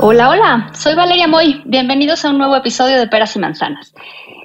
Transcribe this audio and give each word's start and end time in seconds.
Hola, 0.00 0.30
hola, 0.30 0.70
soy 0.74 0.94
Valeria 0.94 1.26
Moy. 1.26 1.60
Bienvenidos 1.64 2.24
a 2.24 2.30
un 2.30 2.38
nuevo 2.38 2.54
episodio 2.54 2.98
de 2.98 3.08
Peras 3.08 3.34
y 3.34 3.40
Manzanas. 3.40 3.92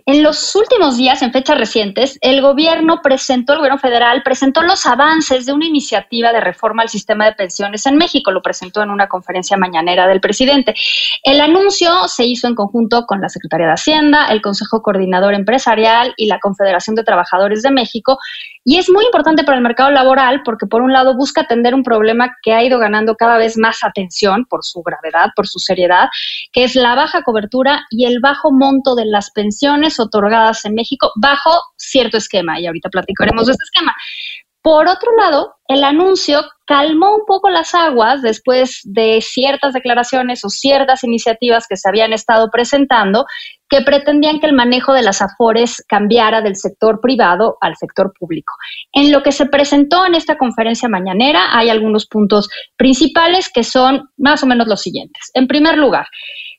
En 0.06 0.22
los 0.22 0.54
últimos 0.54 0.98
días, 0.98 1.22
en 1.22 1.32
fechas 1.32 1.58
recientes, 1.58 2.18
el 2.20 2.42
gobierno 2.42 3.00
presentó, 3.02 3.54
el 3.54 3.60
gobierno 3.60 3.80
federal 3.80 4.22
presentó 4.22 4.62
los 4.62 4.86
avances 4.86 5.46
de 5.46 5.54
una 5.54 5.66
iniciativa 5.66 6.34
de 6.34 6.42
reforma 6.42 6.84
al 6.84 6.90
sistema 6.90 7.24
de 7.24 7.32
pensiones 7.32 7.86
en 7.86 7.96
México. 7.96 8.30
Lo 8.32 8.42
presentó 8.42 8.84
en 8.84 8.90
una 8.90 9.08
conferencia 9.08 9.56
mañanera 9.56 10.06
del 10.08 10.20
presidente. 10.20 10.76
El 11.24 11.40
anuncio 11.40 12.10
se 12.10 12.26
hizo 12.26 12.48
en 12.48 12.56
conjunto 12.56 13.06
con 13.06 13.22
la 13.22 13.30
Secretaría 13.30 13.68
de 13.68 13.74
Hacienda, 13.74 14.28
el 14.28 14.42
Consejo 14.42 14.82
Coordinador 14.82 15.36
Empresarial 15.36 16.14
y 16.18 16.26
la 16.26 16.40
Confederación 16.40 16.98
de 16.98 17.06
Trabajadores 17.06 17.62
de 17.62 17.72
México. 17.72 18.20
Y 18.66 18.78
es 18.78 18.90
muy 18.90 19.06
importante 19.06 19.44
para 19.44 19.58
el 19.58 19.64
mercado 19.64 19.92
laboral 19.92 20.42
porque, 20.44 20.66
por 20.66 20.82
un 20.82 20.92
lado, 20.92 21.16
busca 21.16 21.42
atender 21.42 21.74
un 21.76 21.84
problema 21.84 22.36
que 22.42 22.54
ha 22.54 22.64
ido 22.64 22.80
ganando 22.80 23.16
cada 23.16 23.38
vez 23.38 23.58
más 23.58 23.84
atención 23.84 24.46
por 24.50 24.64
su 24.64 24.82
gravedad, 24.82 25.32
por 25.36 25.48
su 25.48 25.60
seriedad, 25.60 26.10
que 26.52 26.64
es 26.64 26.76
la 26.76 26.96
baja 26.96 27.24
cobertura 27.24 27.86
y 27.90 28.06
el 28.06 28.20
bajo 28.20 28.52
monto 28.52 28.96
de 28.96 29.06
las 29.06 29.32
pensiones 29.32 29.93
otorgadas 30.00 30.66
en 30.66 30.74
México 30.76 31.12
bajo 31.16 31.52
cierto 31.78 32.18
esquema. 32.18 32.60
Y 32.60 32.68
ahorita 32.68 32.90
platicaremos 32.90 33.46
de 33.48 33.54
este 33.54 33.64
esquema. 33.64 33.94
Por 34.64 34.88
otro 34.88 35.12
lado, 35.18 35.56
el 35.68 35.84
anuncio 35.84 36.42
calmó 36.66 37.14
un 37.14 37.26
poco 37.26 37.50
las 37.50 37.76
aguas 37.76 38.22
después 38.22 38.80
de 38.86 39.20
ciertas 39.20 39.74
declaraciones 39.74 40.46
o 40.46 40.50
ciertas 40.50 41.04
iniciativas 41.04 41.68
que 41.68 41.76
se 41.76 41.90
habían 41.90 42.14
estado 42.14 42.50
presentando 42.50 43.26
que 43.68 43.82
pretendían 43.82 44.40
que 44.40 44.48
el 44.48 44.54
manejo 44.54 44.94
de 44.94 45.02
las 45.02 45.22
afores 45.22 45.84
cambiara 45.90 46.42
del 46.42 46.56
sector 46.56 47.02
privado 47.02 47.58
al 47.60 47.76
sector 47.76 48.14
público. 48.18 48.54
En 48.94 49.12
lo 49.12 49.22
que 49.22 49.34
se 49.34 49.48
presentó 49.48 50.06
en 50.06 50.16
esta 50.16 50.38
conferencia 50.38 50.88
mañanera 50.88 51.58
hay 51.58 51.70
algunos 51.70 52.06
puntos 52.06 52.48
principales 52.78 53.52
que 53.54 53.66
son 53.66 54.12
más 54.16 54.44
o 54.44 54.48
menos 54.48 54.68
los 54.68 54.82
siguientes. 54.82 55.30
En 55.34 55.48
primer 55.48 55.78
lugar, 55.78 56.08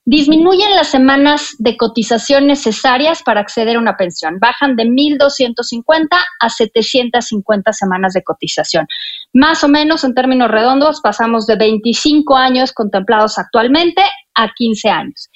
disminuyen 0.07 0.75
las 0.75 0.89
semanas 0.89 1.55
de 1.59 1.77
cotización 1.77 2.47
necesarias 2.47 3.23
para 3.23 3.41
acceder 3.41 3.77
a 3.77 3.79
una 3.79 3.97
pensión. 3.97 4.39
Bajan 4.39 4.77
de 4.77 4.85
1.250 4.85 6.09
a 6.41 6.51
750 6.51 7.73
semanas 7.73 8.13
de 8.13 8.23
cotización. 8.23 8.87
Más 9.33 9.65
o 9.65 9.69
menos, 9.69 10.05
en 10.05 10.15
términos 10.15 10.51
redondos, 10.51 11.01
pasamos 11.01 11.47
de 11.47 11.57
25 11.57 12.37
años 12.37 12.73
contemplados 12.73 13.39
actualmente 13.39 14.03
a 14.35 14.53
15 14.55 14.91
años. 14.91 15.31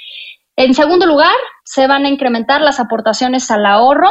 En 0.57 0.75
segundo 0.75 1.07
lugar, 1.07 1.35
se 1.65 1.87
van 1.87 2.05
a 2.05 2.09
incrementar 2.09 2.61
las 2.61 2.81
aportaciones 2.81 3.51
al 3.51 3.65
ahorro 3.65 4.11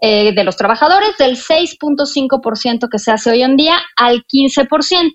eh, 0.00 0.34
de 0.34 0.44
los 0.44 0.56
trabajadores 0.56 1.16
del 1.18 1.36
6.5% 1.36 2.88
que 2.90 2.98
se 2.98 3.12
hace 3.12 3.30
hoy 3.30 3.42
en 3.42 3.56
día 3.56 3.76
al 3.96 4.24
15%. 4.24 5.12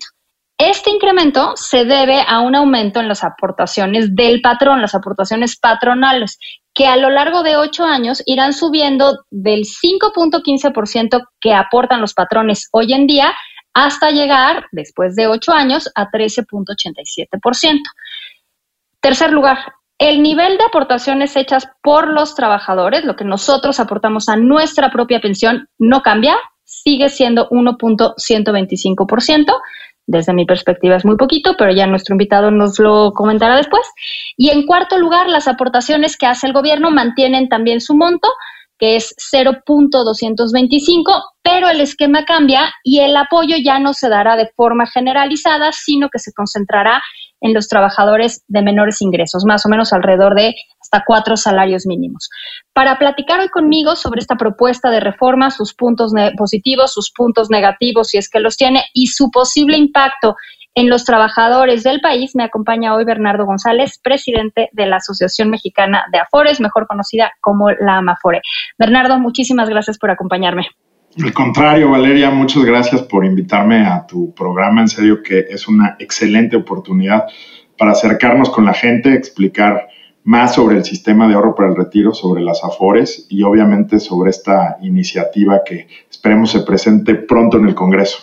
Este 0.62 0.90
incremento 0.90 1.56
se 1.56 1.86
debe 1.86 2.20
a 2.20 2.40
un 2.40 2.54
aumento 2.54 3.00
en 3.00 3.08
las 3.08 3.24
aportaciones 3.24 4.14
del 4.14 4.42
patrón, 4.42 4.82
las 4.82 4.94
aportaciones 4.94 5.58
patronales, 5.58 6.38
que 6.74 6.86
a 6.86 6.98
lo 6.98 7.08
largo 7.08 7.42
de 7.42 7.56
ocho 7.56 7.86
años 7.86 8.22
irán 8.26 8.52
subiendo 8.52 9.24
del 9.30 9.60
5.15% 9.60 11.26
que 11.40 11.54
aportan 11.54 12.02
los 12.02 12.12
patrones 12.12 12.68
hoy 12.72 12.92
en 12.92 13.06
día 13.06 13.32
hasta 13.72 14.10
llegar, 14.10 14.66
después 14.70 15.16
de 15.16 15.28
ocho 15.28 15.54
años, 15.54 15.90
a 15.94 16.10
13.87%. 16.10 17.80
Tercer 19.00 19.32
lugar, 19.32 19.60
el 19.96 20.22
nivel 20.22 20.58
de 20.58 20.64
aportaciones 20.64 21.36
hechas 21.36 21.70
por 21.82 22.06
los 22.06 22.34
trabajadores, 22.34 23.06
lo 23.06 23.16
que 23.16 23.24
nosotros 23.24 23.80
aportamos 23.80 24.28
a 24.28 24.36
nuestra 24.36 24.90
propia 24.90 25.22
pensión, 25.22 25.70
no 25.78 26.02
cambia, 26.02 26.36
sigue 26.64 27.08
siendo 27.08 27.48
1.125%. 27.48 29.54
Desde 30.10 30.34
mi 30.34 30.44
perspectiva 30.44 30.96
es 30.96 31.04
muy 31.04 31.16
poquito, 31.16 31.54
pero 31.56 31.70
ya 31.70 31.86
nuestro 31.86 32.14
invitado 32.14 32.50
nos 32.50 32.80
lo 32.80 33.12
comentará 33.12 33.56
después. 33.56 33.86
Y 34.36 34.50
en 34.50 34.66
cuarto 34.66 34.98
lugar, 34.98 35.28
las 35.28 35.46
aportaciones 35.46 36.16
que 36.16 36.26
hace 36.26 36.48
el 36.48 36.52
gobierno 36.52 36.90
mantienen 36.90 37.48
también 37.48 37.80
su 37.80 37.94
monto, 37.94 38.28
que 38.76 38.96
es 38.96 39.14
0.225, 39.32 41.22
pero 41.42 41.68
el 41.68 41.80
esquema 41.80 42.24
cambia 42.24 42.72
y 42.82 42.98
el 42.98 43.16
apoyo 43.16 43.54
ya 43.64 43.78
no 43.78 43.94
se 43.94 44.08
dará 44.08 44.34
de 44.34 44.50
forma 44.56 44.88
generalizada, 44.88 45.70
sino 45.70 46.08
que 46.08 46.18
se 46.18 46.32
concentrará 46.32 47.00
en 47.40 47.54
los 47.54 47.68
trabajadores 47.68 48.42
de 48.48 48.62
menores 48.62 49.00
ingresos, 49.02 49.44
más 49.46 49.64
o 49.64 49.68
menos 49.68 49.92
alrededor 49.92 50.34
de 50.34 50.56
hasta 50.90 51.04
cuatro 51.06 51.36
salarios 51.36 51.86
mínimos. 51.86 52.28
Para 52.72 52.98
platicar 52.98 53.40
hoy 53.40 53.48
conmigo 53.48 53.96
sobre 53.96 54.20
esta 54.20 54.36
propuesta 54.36 54.90
de 54.90 55.00
reforma, 55.00 55.50
sus 55.50 55.74
puntos 55.74 56.12
positivos, 56.36 56.92
sus 56.92 57.12
puntos 57.12 57.50
negativos, 57.50 58.08
si 58.08 58.18
es 58.18 58.28
que 58.28 58.40
los 58.40 58.56
tiene, 58.56 58.84
y 58.92 59.06
su 59.06 59.30
posible 59.30 59.76
impacto 59.76 60.36
en 60.74 60.88
los 60.88 61.04
trabajadores 61.04 61.82
del 61.82 62.00
país, 62.00 62.34
me 62.34 62.44
acompaña 62.44 62.94
hoy 62.94 63.04
Bernardo 63.04 63.44
González, 63.44 63.98
presidente 64.02 64.68
de 64.72 64.86
la 64.86 64.96
Asociación 64.96 65.50
Mexicana 65.50 66.04
de 66.12 66.18
Afores, 66.18 66.60
mejor 66.60 66.86
conocida 66.86 67.32
como 67.40 67.70
la 67.70 67.96
Amafore. 67.96 68.40
Bernardo, 68.78 69.18
muchísimas 69.18 69.68
gracias 69.68 69.98
por 69.98 70.10
acompañarme. 70.10 70.68
Al 71.20 71.32
contrario, 71.32 71.90
Valeria, 71.90 72.30
muchas 72.30 72.64
gracias 72.64 73.02
por 73.02 73.24
invitarme 73.24 73.84
a 73.84 74.06
tu 74.06 74.32
programa. 74.32 74.80
En 74.80 74.88
serio 74.88 75.22
que 75.24 75.40
es 75.50 75.66
una 75.66 75.96
excelente 75.98 76.56
oportunidad 76.56 77.26
para 77.76 77.92
acercarnos 77.92 78.50
con 78.50 78.64
la 78.64 78.74
gente, 78.74 79.12
explicar 79.12 79.88
más 80.24 80.54
sobre 80.54 80.76
el 80.76 80.84
sistema 80.84 81.26
de 81.26 81.34
ahorro 81.34 81.54
para 81.54 81.70
el 81.70 81.76
retiro, 81.76 82.12
sobre 82.12 82.42
las 82.42 82.62
AFORES 82.62 83.26
y 83.30 83.42
obviamente 83.42 83.98
sobre 83.98 84.30
esta 84.30 84.76
iniciativa 84.82 85.62
que 85.64 85.88
esperemos 86.10 86.50
se 86.50 86.60
presente 86.60 87.14
pronto 87.14 87.56
en 87.56 87.68
el 87.68 87.74
Congreso. 87.74 88.18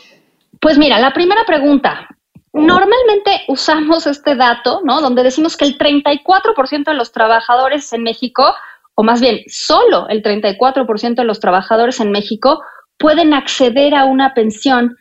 Pues 0.59 0.77
mira, 0.77 0.99
la 0.99 1.13
primera 1.13 1.45
pregunta. 1.45 2.07
Normalmente 2.53 3.43
usamos 3.47 4.07
este 4.07 4.35
dato, 4.35 4.81
¿no? 4.83 5.01
Donde 5.01 5.21
decimos 5.21 5.57
que 5.57 5.65
el 5.65 5.77
34% 5.77 6.85
de 6.85 6.93
los 6.93 7.11
trabajadores 7.11 7.91
en 7.93 8.03
México, 8.03 8.53
o 8.95 9.03
más 9.03 9.21
bien 9.21 9.41
solo 9.47 10.07
el 10.09 10.23
34% 10.23 11.15
de 11.15 11.23
los 11.23 11.39
trabajadores 11.39 11.99
en 11.99 12.11
México, 12.11 12.61
pueden 12.97 13.33
acceder 13.33 13.93
a 13.93 14.05
una 14.05 14.33
pensión. 14.33 14.95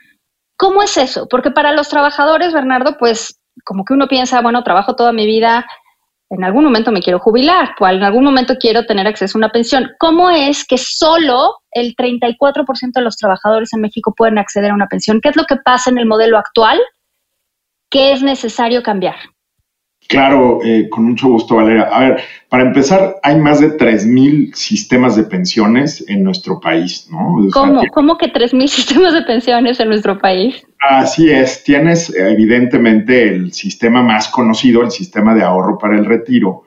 ¿Cómo 0.58 0.82
es 0.82 0.96
eso? 0.96 1.28
Porque 1.28 1.50
para 1.50 1.72
los 1.72 1.88
trabajadores, 1.88 2.52
Bernardo, 2.52 2.96
pues 2.98 3.40
como 3.64 3.84
que 3.84 3.94
uno 3.94 4.06
piensa, 4.06 4.42
bueno, 4.42 4.62
trabajo 4.62 4.96
toda 4.96 5.12
mi 5.12 5.24
vida, 5.26 5.66
en 6.30 6.44
algún 6.44 6.64
momento 6.64 6.90
me 6.90 7.00
quiero 7.00 7.18
jubilar, 7.18 7.74
o 7.78 7.86
en 7.86 8.02
algún 8.02 8.24
momento 8.24 8.56
quiero 8.58 8.84
tener 8.84 9.06
acceso 9.06 9.38
a 9.38 9.40
una 9.40 9.50
pensión. 9.50 9.90
¿Cómo 9.98 10.30
es 10.30 10.66
que 10.66 10.76
solo 10.78 11.58
el 11.70 11.94
34% 11.94 12.92
de 12.94 13.02
los 13.02 13.16
trabajadores 13.16 13.72
en 13.72 13.80
México 13.80 14.12
pueden 14.16 14.38
acceder 14.38 14.70
a 14.70 14.74
una 14.74 14.88
pensión? 14.88 15.20
¿Qué 15.20 15.28
es 15.28 15.36
lo 15.36 15.44
que 15.44 15.56
pasa 15.56 15.90
en 15.90 15.98
el 15.98 16.06
modelo 16.06 16.36
actual? 16.38 16.80
¿Qué 17.90 18.12
es 18.12 18.22
necesario 18.22 18.82
cambiar? 18.82 19.16
Claro, 20.08 20.60
eh, 20.64 20.88
con 20.88 21.04
mucho 21.04 21.28
gusto, 21.28 21.56
Valeria. 21.56 21.82
A 21.84 22.00
ver, 22.00 22.20
para 22.48 22.62
empezar, 22.62 23.16
hay 23.22 23.36
más 23.40 23.60
de 23.60 23.76
3.000 23.76 24.54
sistemas 24.54 25.16
de 25.16 25.24
pensiones 25.24 26.04
en 26.08 26.22
nuestro 26.22 26.60
país, 26.60 27.08
¿no? 27.10 27.34
O 27.34 27.50
¿Cómo? 27.52 27.80
Sea, 27.80 27.90
¿Cómo 27.90 28.16
que 28.16 28.32
3.000 28.32 28.66
sistemas 28.68 29.14
de 29.14 29.22
pensiones 29.22 29.80
en 29.80 29.88
nuestro 29.88 30.18
país? 30.18 30.64
Así 30.78 31.30
es. 31.30 31.64
Tienes, 31.64 32.14
evidentemente, 32.14 33.24
el 33.28 33.52
sistema 33.52 34.02
más 34.02 34.28
conocido, 34.28 34.82
el 34.82 34.92
sistema 34.92 35.34
de 35.34 35.42
ahorro 35.42 35.78
para 35.78 35.96
el 35.96 36.04
retiro, 36.04 36.62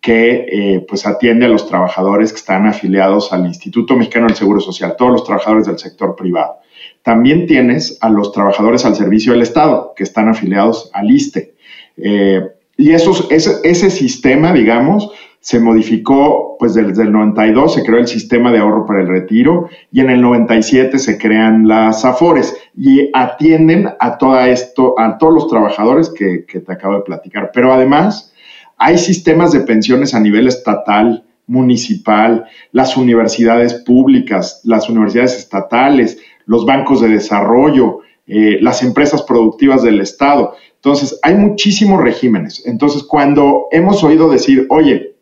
que 0.00 0.46
eh, 0.52 0.86
pues 0.86 1.06
atiende 1.06 1.46
a 1.46 1.48
los 1.48 1.66
trabajadores 1.66 2.30
que 2.30 2.38
están 2.38 2.66
afiliados 2.66 3.32
al 3.32 3.46
Instituto 3.46 3.96
Mexicano 3.96 4.26
del 4.26 4.36
Seguro 4.36 4.60
Social, 4.60 4.94
todos 4.96 5.10
los 5.10 5.24
trabajadores 5.24 5.66
del 5.66 5.78
sector 5.78 6.14
privado. 6.14 6.58
También 7.02 7.46
tienes 7.46 7.98
a 8.00 8.08
los 8.08 8.30
trabajadores 8.30 8.84
al 8.84 8.94
servicio 8.94 9.32
del 9.32 9.42
Estado, 9.42 9.94
que 9.96 10.04
están 10.04 10.28
afiliados 10.28 10.90
al 10.92 11.10
ISTE. 11.10 11.54
Eh, 11.96 12.42
y 12.76 12.92
esos, 12.92 13.28
ese, 13.30 13.60
ese, 13.62 13.90
sistema, 13.90 14.52
digamos, 14.52 15.10
se 15.40 15.60
modificó, 15.60 16.56
pues 16.58 16.74
desde 16.74 17.02
el 17.02 17.12
92 17.12 17.74
se 17.74 17.84
creó 17.84 17.98
el 17.98 18.08
sistema 18.08 18.50
de 18.50 18.58
ahorro 18.58 18.86
para 18.86 19.00
el 19.00 19.08
retiro 19.08 19.68
y 19.92 20.00
en 20.00 20.10
el 20.10 20.20
97 20.20 20.98
se 20.98 21.18
crean 21.18 21.68
las 21.68 22.04
AFORES 22.04 22.56
y 22.76 23.10
atienden 23.12 23.90
a, 24.00 24.18
toda 24.18 24.48
esto, 24.48 24.94
a 24.98 25.18
todos 25.18 25.34
los 25.34 25.48
trabajadores 25.48 26.10
que, 26.10 26.44
que 26.46 26.60
te 26.60 26.72
acabo 26.72 26.94
de 26.96 27.02
platicar. 27.02 27.50
Pero 27.52 27.72
además 27.72 28.32
hay 28.78 28.98
sistemas 28.98 29.52
de 29.52 29.60
pensiones 29.60 30.14
a 30.14 30.20
nivel 30.20 30.48
estatal, 30.48 31.24
municipal, 31.46 32.46
las 32.72 32.96
universidades 32.96 33.74
públicas, 33.74 34.62
las 34.64 34.88
universidades 34.88 35.36
estatales, 35.36 36.18
los 36.46 36.64
bancos 36.64 37.00
de 37.00 37.08
desarrollo, 37.08 38.00
eh, 38.26 38.58
las 38.60 38.82
empresas 38.82 39.22
productivas 39.22 39.82
del 39.82 40.00
Estado. 40.00 40.56
Entonces, 40.76 41.18
hay 41.22 41.34
muchísimos 41.34 42.00
regímenes. 42.00 42.62
Entonces, 42.66 43.02
cuando 43.02 43.66
hemos 43.70 44.02
oído 44.02 44.30
decir, 44.30 44.66
oye, 44.70 45.14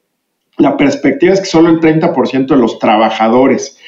la 0.58 0.76
perspectiva 0.76 1.32
es 1.32 1.40
que 1.40 1.46
solo 1.46 1.70
el 1.70 1.80
30% 1.80 2.46
de 2.46 2.56
los 2.56 2.78
trabajadores 2.78 3.78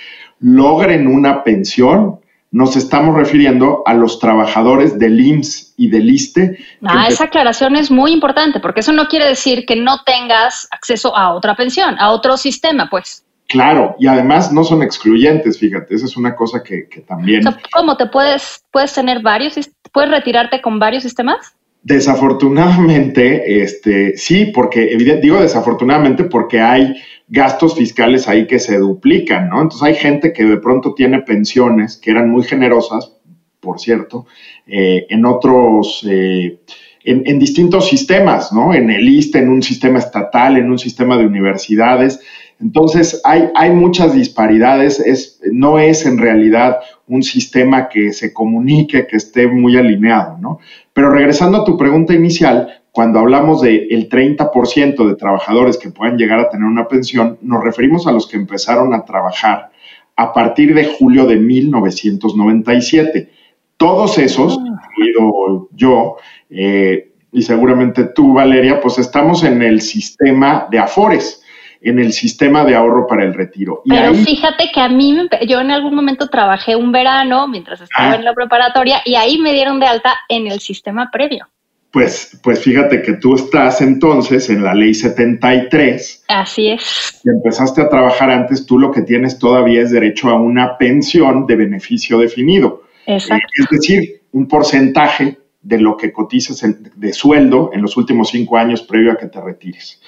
logren 0.40 1.06
una 1.06 1.44
pensión, 1.44 2.20
nos 2.50 2.76
estamos 2.76 3.16
refiriendo 3.16 3.82
a 3.84 3.94
los 3.94 4.20
trabajadores 4.20 4.98
del 4.98 5.20
IMSS 5.20 5.74
y 5.76 5.88
del 5.88 6.08
ISTE. 6.08 6.56
Ah, 6.84 7.06
esa 7.08 7.24
aclaración 7.24 7.74
es 7.74 7.90
muy 7.90 8.12
importante, 8.12 8.60
porque 8.60 8.80
eso 8.80 8.92
no 8.92 9.08
quiere 9.08 9.26
decir 9.26 9.66
que 9.66 9.74
no 9.74 10.04
tengas 10.04 10.68
acceso 10.70 11.16
a 11.16 11.34
otra 11.34 11.56
pensión, 11.56 11.96
a 11.98 12.10
otro 12.10 12.36
sistema, 12.36 12.88
pues. 12.88 13.24
Claro, 13.48 13.94
y 13.98 14.06
además 14.06 14.52
no 14.52 14.64
son 14.64 14.82
excluyentes, 14.82 15.58
fíjate, 15.58 15.94
esa 15.94 16.06
es 16.06 16.16
una 16.16 16.34
cosa 16.34 16.62
que, 16.62 16.86
también... 17.06 17.42
¿Cómo 17.72 17.96
te 17.96 18.06
puedes, 18.06 18.64
puedes 18.70 18.92
tener 18.94 19.20
varios, 19.22 19.54
puedes 19.92 20.10
retirarte 20.10 20.60
con 20.60 20.78
varios 20.78 21.02
sistemas? 21.02 21.54
Desafortunadamente, 21.84 23.62
este, 23.62 24.16
sí, 24.16 24.46
porque 24.46 24.96
digo 25.20 25.42
desafortunadamente 25.42 26.24
porque 26.24 26.58
hay 26.58 26.94
gastos 27.28 27.74
fiscales 27.74 28.26
ahí 28.26 28.46
que 28.46 28.58
se 28.58 28.78
duplican, 28.78 29.50
¿no? 29.50 29.60
Entonces 29.60 29.82
hay 29.82 29.94
gente 29.94 30.32
que 30.32 30.44
de 30.44 30.56
pronto 30.56 30.94
tiene 30.94 31.20
pensiones 31.20 31.98
que 31.98 32.10
eran 32.10 32.30
muy 32.30 32.44
generosas, 32.44 33.12
por 33.60 33.78
cierto, 33.80 34.26
eh, 34.66 35.04
en 35.10 35.26
otros, 35.26 36.06
eh, 36.08 36.58
en, 37.04 37.38
distintos 37.38 37.86
sistemas, 37.86 38.50
¿no? 38.50 38.72
En 38.72 38.90
el 38.90 39.06
ISTE, 39.06 39.40
en 39.40 39.50
un 39.50 39.62
sistema 39.62 39.98
estatal, 39.98 40.56
en 40.56 40.70
un 40.70 40.78
sistema 40.78 41.18
de 41.18 41.26
universidades. 41.26 42.18
Entonces 42.60 43.20
hay, 43.24 43.50
hay 43.54 43.70
muchas 43.70 44.14
disparidades, 44.14 45.00
es, 45.00 45.40
no 45.52 45.78
es 45.78 46.06
en 46.06 46.18
realidad 46.18 46.78
un 47.06 47.22
sistema 47.22 47.88
que 47.88 48.12
se 48.12 48.32
comunique, 48.32 49.06
que 49.06 49.16
esté 49.16 49.46
muy 49.46 49.76
alineado, 49.76 50.38
¿no? 50.38 50.58
Pero 50.92 51.10
regresando 51.10 51.58
a 51.58 51.64
tu 51.64 51.76
pregunta 51.76 52.14
inicial, 52.14 52.80
cuando 52.92 53.18
hablamos 53.18 53.60
del 53.60 53.88
el 53.90 54.08
30% 54.08 55.06
de 55.06 55.16
trabajadores 55.16 55.76
que 55.76 55.90
puedan 55.90 56.16
llegar 56.16 56.38
a 56.38 56.48
tener 56.48 56.66
una 56.66 56.86
pensión, 56.86 57.38
nos 57.42 57.62
referimos 57.62 58.06
a 58.06 58.12
los 58.12 58.28
que 58.28 58.36
empezaron 58.36 58.94
a 58.94 59.04
trabajar 59.04 59.70
a 60.16 60.32
partir 60.32 60.74
de 60.74 60.84
julio 60.84 61.26
de 61.26 61.36
1997. 61.36 63.30
Todos 63.76 64.16
esos, 64.18 64.56
ah. 64.58 64.64
incluido 64.64 65.68
yo, 65.74 66.16
eh, 66.50 67.10
y 67.32 67.42
seguramente 67.42 68.04
tú, 68.04 68.32
Valeria, 68.32 68.80
pues 68.80 68.98
estamos 68.98 69.42
en 69.42 69.60
el 69.60 69.80
sistema 69.80 70.68
de 70.70 70.78
Afores 70.78 71.43
en 71.84 71.98
el 71.98 72.12
sistema 72.12 72.64
de 72.64 72.74
ahorro 72.74 73.06
para 73.06 73.24
el 73.24 73.34
retiro. 73.34 73.82
Pero 73.86 74.14
fíjate 74.14 74.70
que 74.72 74.80
a 74.80 74.88
mí, 74.88 75.16
yo 75.46 75.60
en 75.60 75.70
algún 75.70 75.94
momento 75.94 76.28
trabajé 76.28 76.76
un 76.76 76.92
verano 76.92 77.46
mientras 77.46 77.80
estaba 77.82 78.12
ah. 78.12 78.16
en 78.16 78.24
la 78.24 78.34
preparatoria 78.34 79.02
y 79.04 79.14
ahí 79.14 79.38
me 79.38 79.52
dieron 79.52 79.78
de 79.78 79.86
alta 79.86 80.14
en 80.28 80.46
el 80.46 80.60
sistema 80.60 81.10
previo. 81.12 81.46
Pues, 81.90 82.40
pues 82.42 82.58
fíjate 82.60 83.02
que 83.02 83.12
tú 83.12 83.36
estás 83.36 83.80
entonces 83.80 84.50
en 84.50 84.64
la 84.64 84.74
ley 84.74 84.94
73. 84.94 86.24
Así 86.26 86.70
es. 86.70 87.20
Y 87.22 87.30
empezaste 87.30 87.82
a 87.82 87.88
trabajar 87.88 88.30
antes, 88.30 88.66
tú 88.66 88.80
lo 88.80 88.90
que 88.90 89.02
tienes 89.02 89.38
todavía 89.38 89.82
es 89.82 89.92
derecho 89.92 90.28
a 90.30 90.34
una 90.34 90.76
pensión 90.76 91.46
de 91.46 91.54
beneficio 91.54 92.18
definido. 92.18 92.82
Exacto. 93.06 93.46
es 93.58 93.66
decir, 93.70 94.22
un 94.32 94.48
porcentaje 94.48 95.38
de 95.62 95.78
lo 95.78 95.96
que 95.96 96.12
cotizas 96.12 96.64
de 96.94 97.12
sueldo 97.12 97.70
en 97.72 97.82
los 97.82 97.96
últimos 97.96 98.30
cinco 98.30 98.58
años 98.58 98.82
previo 98.82 99.12
a 99.12 99.16
que 99.16 99.26
te 99.26 99.40
retires. 99.40 100.00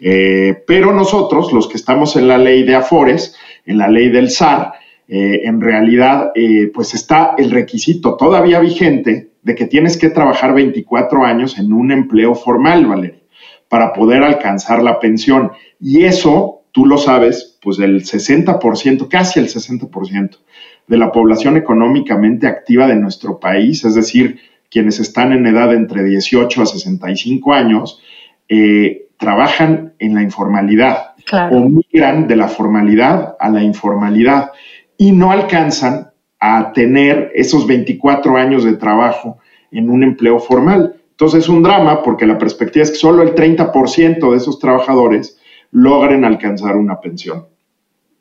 Eh, 0.00 0.62
pero 0.66 0.92
nosotros, 0.92 1.52
los 1.52 1.68
que 1.68 1.76
estamos 1.76 2.16
en 2.16 2.26
la 2.26 2.38
ley 2.38 2.62
de 2.62 2.74
Afores, 2.74 3.36
en 3.66 3.78
la 3.78 3.88
ley 3.88 4.08
del 4.08 4.30
SAR, 4.30 4.72
eh, 5.06 5.42
en 5.44 5.60
realidad, 5.60 6.30
eh, 6.34 6.70
pues 6.72 6.94
está 6.94 7.34
el 7.36 7.50
requisito 7.50 8.16
todavía 8.16 8.60
vigente 8.60 9.30
de 9.42 9.54
que 9.54 9.66
tienes 9.66 9.96
que 9.96 10.08
trabajar 10.08 10.54
24 10.54 11.24
años 11.24 11.58
en 11.58 11.72
un 11.72 11.90
empleo 11.90 12.34
formal, 12.34 12.86
Valeria, 12.86 13.20
para 13.68 13.92
poder 13.92 14.22
alcanzar 14.22 14.82
la 14.82 15.00
pensión. 15.00 15.50
Y 15.80 16.04
eso, 16.04 16.62
tú 16.72 16.86
lo 16.86 16.96
sabes, 16.96 17.58
pues 17.60 17.78
el 17.80 18.04
60%, 18.04 19.08
casi 19.08 19.40
el 19.40 19.48
60% 19.48 20.38
de 20.86 20.96
la 20.96 21.12
población 21.12 21.56
económicamente 21.56 22.46
activa 22.46 22.86
de 22.86 22.96
nuestro 22.96 23.38
país, 23.38 23.84
es 23.84 23.94
decir, 23.94 24.38
quienes 24.70 25.00
están 25.00 25.32
en 25.32 25.46
edad 25.46 25.74
entre 25.74 26.04
18 26.04 26.62
a 26.62 26.66
65 26.66 27.52
años, 27.52 28.00
eh, 28.48 29.08
trabajan 29.20 29.92
en 29.98 30.14
la 30.14 30.22
informalidad 30.22 31.14
o 31.52 31.60
migran 31.68 32.26
de 32.26 32.36
la 32.36 32.48
formalidad 32.48 33.36
a 33.38 33.50
la 33.50 33.62
informalidad 33.62 34.50
y 34.96 35.12
no 35.12 35.30
alcanzan 35.30 36.10
a 36.40 36.72
tener 36.72 37.30
esos 37.34 37.66
24 37.66 38.36
años 38.36 38.64
de 38.64 38.76
trabajo 38.76 39.38
en 39.70 39.90
un 39.90 40.02
empleo 40.02 40.40
formal. 40.40 40.96
Entonces 41.10 41.44
es 41.44 41.48
un 41.50 41.62
drama 41.62 42.02
porque 42.02 42.26
la 42.26 42.38
perspectiva 42.38 42.82
es 42.82 42.90
que 42.90 42.96
solo 42.96 43.22
el 43.22 43.34
30% 43.34 44.30
de 44.30 44.36
esos 44.36 44.58
trabajadores 44.58 45.38
logren 45.70 46.24
alcanzar 46.24 46.76
una 46.76 46.98
pensión. 46.98 47.44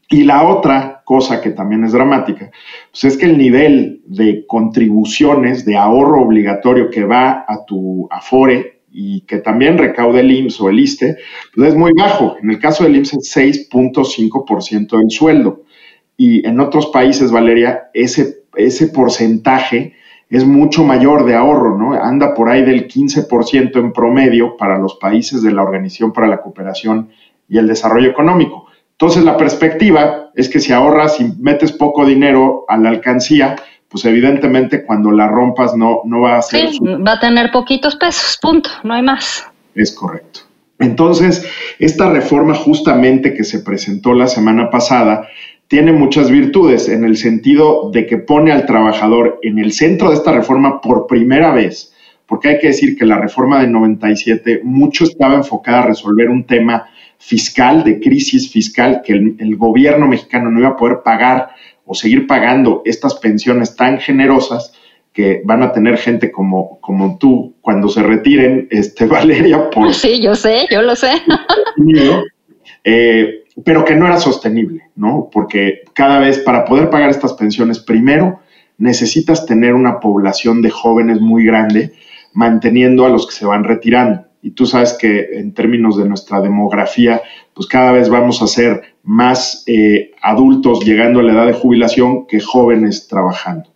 Y 0.10 0.24
la 0.24 0.48
otra 0.48 1.01
cosa 1.06 1.40
que 1.40 1.51
también 1.51 1.86
es 1.86 1.94
dramática, 1.94 2.51
pues 2.92 3.06
es 3.06 3.18
que 3.18 3.25
el 3.25 3.38
nivel 3.38 4.01
de 4.06 4.46
contribuciones 4.48 5.63
de 5.66 5.78
ahorro 5.78 6.24
obligatorio 6.24 6.90
que 6.90 7.06
va 7.06 7.46
a 7.48 7.63
tu 7.66 8.07
Afore 8.12 8.78
y 8.91 9.21
que 9.21 9.38
también 9.38 9.77
recaude 9.77 10.21
el 10.21 10.31
IMSS 10.31 10.62
o 10.62 10.69
el 10.69 10.80
ISTE, 10.80 11.18
pues 11.56 11.69
es 11.69 11.75
muy 11.75 11.91
bajo. 11.97 12.36
En 12.41 12.50
el 12.50 12.59
caso 12.59 12.83
del 12.83 12.95
IMSS 12.95 13.13
es 13.13 13.38
6.5% 13.71 14.97
del 14.97 15.12
sueldo. 15.12 15.63
Y 16.18 16.45
en 16.45 16.59
otros 16.59 16.88
países, 16.88 17.31
Valeria, 17.31 17.89
ese, 17.94 18.44
ese 18.56 18.88
porcentaje 18.88 19.94
es 20.30 20.45
mucho 20.45 20.83
mayor 20.83 21.25
de 21.25 21.36
ahorro, 21.36 21.77
¿no? 21.77 21.94
Anda 21.94 22.33
por 22.33 22.50
ahí 22.50 22.63
del 22.63 22.88
15% 22.88 23.80
en 23.80 23.94
promedio 23.94 24.57
para 24.57 24.77
los 24.77 24.95
países 24.95 25.41
de 25.41 25.51
la 25.51 25.63
Organización 25.63 26.13
para 26.13 26.27
la 26.27 26.41
Cooperación 26.41 27.09
y 27.47 27.57
el 27.57 27.68
Desarrollo 27.68 28.09
Económico. 28.09 28.68
Entonces, 28.91 29.24
la 29.24 29.38
perspectiva 29.38 30.30
es 30.36 30.50
que 30.50 30.59
si 30.59 30.74
ahorras 30.74 31.19
y 31.19 31.31
metes 31.39 31.71
poco 31.71 32.06
dinero 32.06 32.65
a 32.68 32.77
la 32.77 32.89
alcancía, 32.89 33.56
pues 33.89 34.06
evidentemente 34.06 34.86
cuando 34.86 35.12
la 35.12 35.27
rompas 35.27 35.75
no, 35.75 36.01
no 36.06 36.21
va 36.21 36.38
a 36.38 36.41
ser... 36.41 36.69
Sí, 36.69 36.80
va 36.80 37.13
a 37.13 37.19
tener 37.19 37.51
poquitos 37.51 37.95
pesos, 37.95 38.38
punto, 38.41 38.69
no 38.83 38.94
hay 38.94 39.01
más. 39.01 39.45
Es 39.75 39.91
correcto. 39.91 40.41
Entonces, 40.77 41.45
esta 41.77 42.09
reforma 42.09 42.56
justamente 42.56 43.33
que 43.33 43.44
se 43.44 43.59
presentó 43.59 44.13
la 44.13 44.27
semana 44.27 44.69
pasada 44.69 45.27
tiene 45.68 45.91
muchas 45.91 46.31
virtudes 46.31 46.88
en 46.88 47.03
el 47.03 47.18
sentido 47.18 47.91
de 47.91 48.07
que 48.07 48.18
pone 48.18 48.51
al 48.51 48.65
trabajador 48.65 49.39
en 49.44 49.59
el 49.59 49.71
centro 49.71 50.09
de 50.09 50.15
esta 50.15 50.31
reforma 50.31 50.81
por 50.81 51.06
primera 51.06 51.51
vez, 51.51 51.94
porque 52.25 52.50
hay 52.50 52.59
que 52.59 52.68
decir 52.68 52.97
que 52.97 53.06
la 53.06 53.18
reforma 53.18 53.59
de 53.62 53.68
97 53.68 54.62
mucho 54.63 55.03
estaba 55.03 55.36
enfocada 55.36 55.80
a 55.80 55.88
resolver 55.88 56.30
un 56.30 56.45
tema 56.45 56.88
fiscal, 57.18 57.84
de 57.84 58.00
crisis 58.00 58.50
fiscal, 58.50 59.01
que 59.03 59.13
el, 59.13 59.36
el 59.39 59.58
gobierno 59.58 60.08
mexicano 60.08 60.50
no 60.50 60.60
iba 60.60 60.69
a 60.69 60.77
poder 60.77 61.01
pagar 61.03 61.50
o 61.89 61.96
seguir 61.96 62.27
pagando 62.27 62.84
estas 62.86 63.15
pensiones 63.15 63.75
tan 63.75 63.98
generosas 64.00 64.72
que 65.12 65.41
van 65.43 65.63
a 65.63 65.72
tener 65.72 65.98
gente 65.98 66.31
como, 66.31 66.79
como 66.81 67.17
tú 67.17 67.55
cuando 67.62 67.89
se 67.89 68.03
retiren, 68.03 68.67
este, 68.69 69.05
Valeria, 69.08 69.72
por... 69.72 69.91
Sí, 69.93 70.22
yo 70.22 70.36
sé, 70.36 70.67
yo 70.72 70.81
lo 70.84 70.96
sé. 70.96 71.12
Eh, 72.86 73.43
pero 73.65 73.84
que 73.84 73.93
no 73.93 74.05
era 74.05 74.17
sostenible, 74.19 74.84
¿no? 74.96 75.29
Porque 75.31 75.81
cada 75.93 76.19
vez 76.19 76.39
para 76.39 76.63
poder 76.63 76.89
pagar 76.89 77.10
estas 77.10 77.34
pensiones, 77.34 77.77
primero 77.77 78.39
necesitas 78.77 79.46
tener 79.46 79.74
una 79.74 80.00
población 80.00 80.62
de 80.62 80.69
jóvenes 80.69 81.19
muy 81.19 81.43
grande, 81.43 81.91
manteniendo 82.31 83.05
a 83.05 83.10
los 83.10 83.27
que 83.27 83.34
se 83.34 83.46
van 83.46 83.65
retirando 83.65 84.29
y 84.41 84.51
tú 84.51 84.65
sabes 84.65 84.93
que 84.93 85.27
en 85.34 85.53
términos 85.53 85.98
de 85.98 86.08
nuestra 86.08 86.41
demografía, 86.41 87.22
pues 87.53 87.67
cada 87.67 87.91
vez 87.91 88.10
vamos 88.10 88.41
a 88.41 88.48
ser 88.48 88.88
más 89.03 89.63
eh, 89.68 90.12
adultos 90.22 90.86
llegando 90.86 91.20
a 91.20 91.24
la 91.24 91.34
edad 91.34 91.48
de 91.48 91.53
jubilación 91.53 92.27
que 92.27 92.39
jóvenes 92.39 93.08
trabajando. 93.08 93.70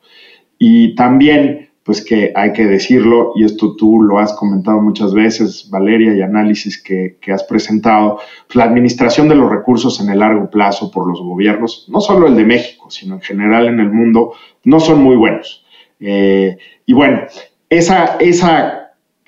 Y 0.58 0.96
también, 0.96 1.70
pues 1.84 2.04
que 2.04 2.32
hay 2.36 2.54
que 2.54 2.66
decirlo, 2.66 3.34
y 3.36 3.44
esto 3.44 3.76
tú 3.76 4.02
lo 4.02 4.20
has 4.20 4.34
comentado 4.34 4.82
muchas 4.82 5.14
veces, 5.14 5.70
Valeria, 5.70 6.16
y 6.16 6.22
análisis 6.22 6.82
que, 6.82 7.18
has 7.32 7.44
presentado, 7.44 8.20
pues 8.48 8.56
la 8.56 8.66
administración 8.66 9.28
de 9.28 9.36
los 9.36 9.50
recursos 9.50 10.00
en 10.00 10.10
el 10.10 10.20
largo 10.20 10.50
plazo 10.50 10.92
por 10.92 11.08
los 11.08 11.22
gobiernos, 11.22 11.88
no 11.90 12.00
solo 12.00 12.28
el 12.28 12.36
de 12.36 12.46
México, 12.46 12.90
sino 12.90 13.16
en 13.16 13.22
general 13.22 13.68
en 13.68 13.80
el 13.80 13.92
mundo, 13.92 14.34
no 14.64 14.80
son 14.80 15.04
muy 15.04 15.16
buenos. 15.16 15.66
Eh, 16.00 16.58
y 16.86 16.94
bueno, 16.94 17.22
esa, 17.70 18.18
esa 18.20 18.83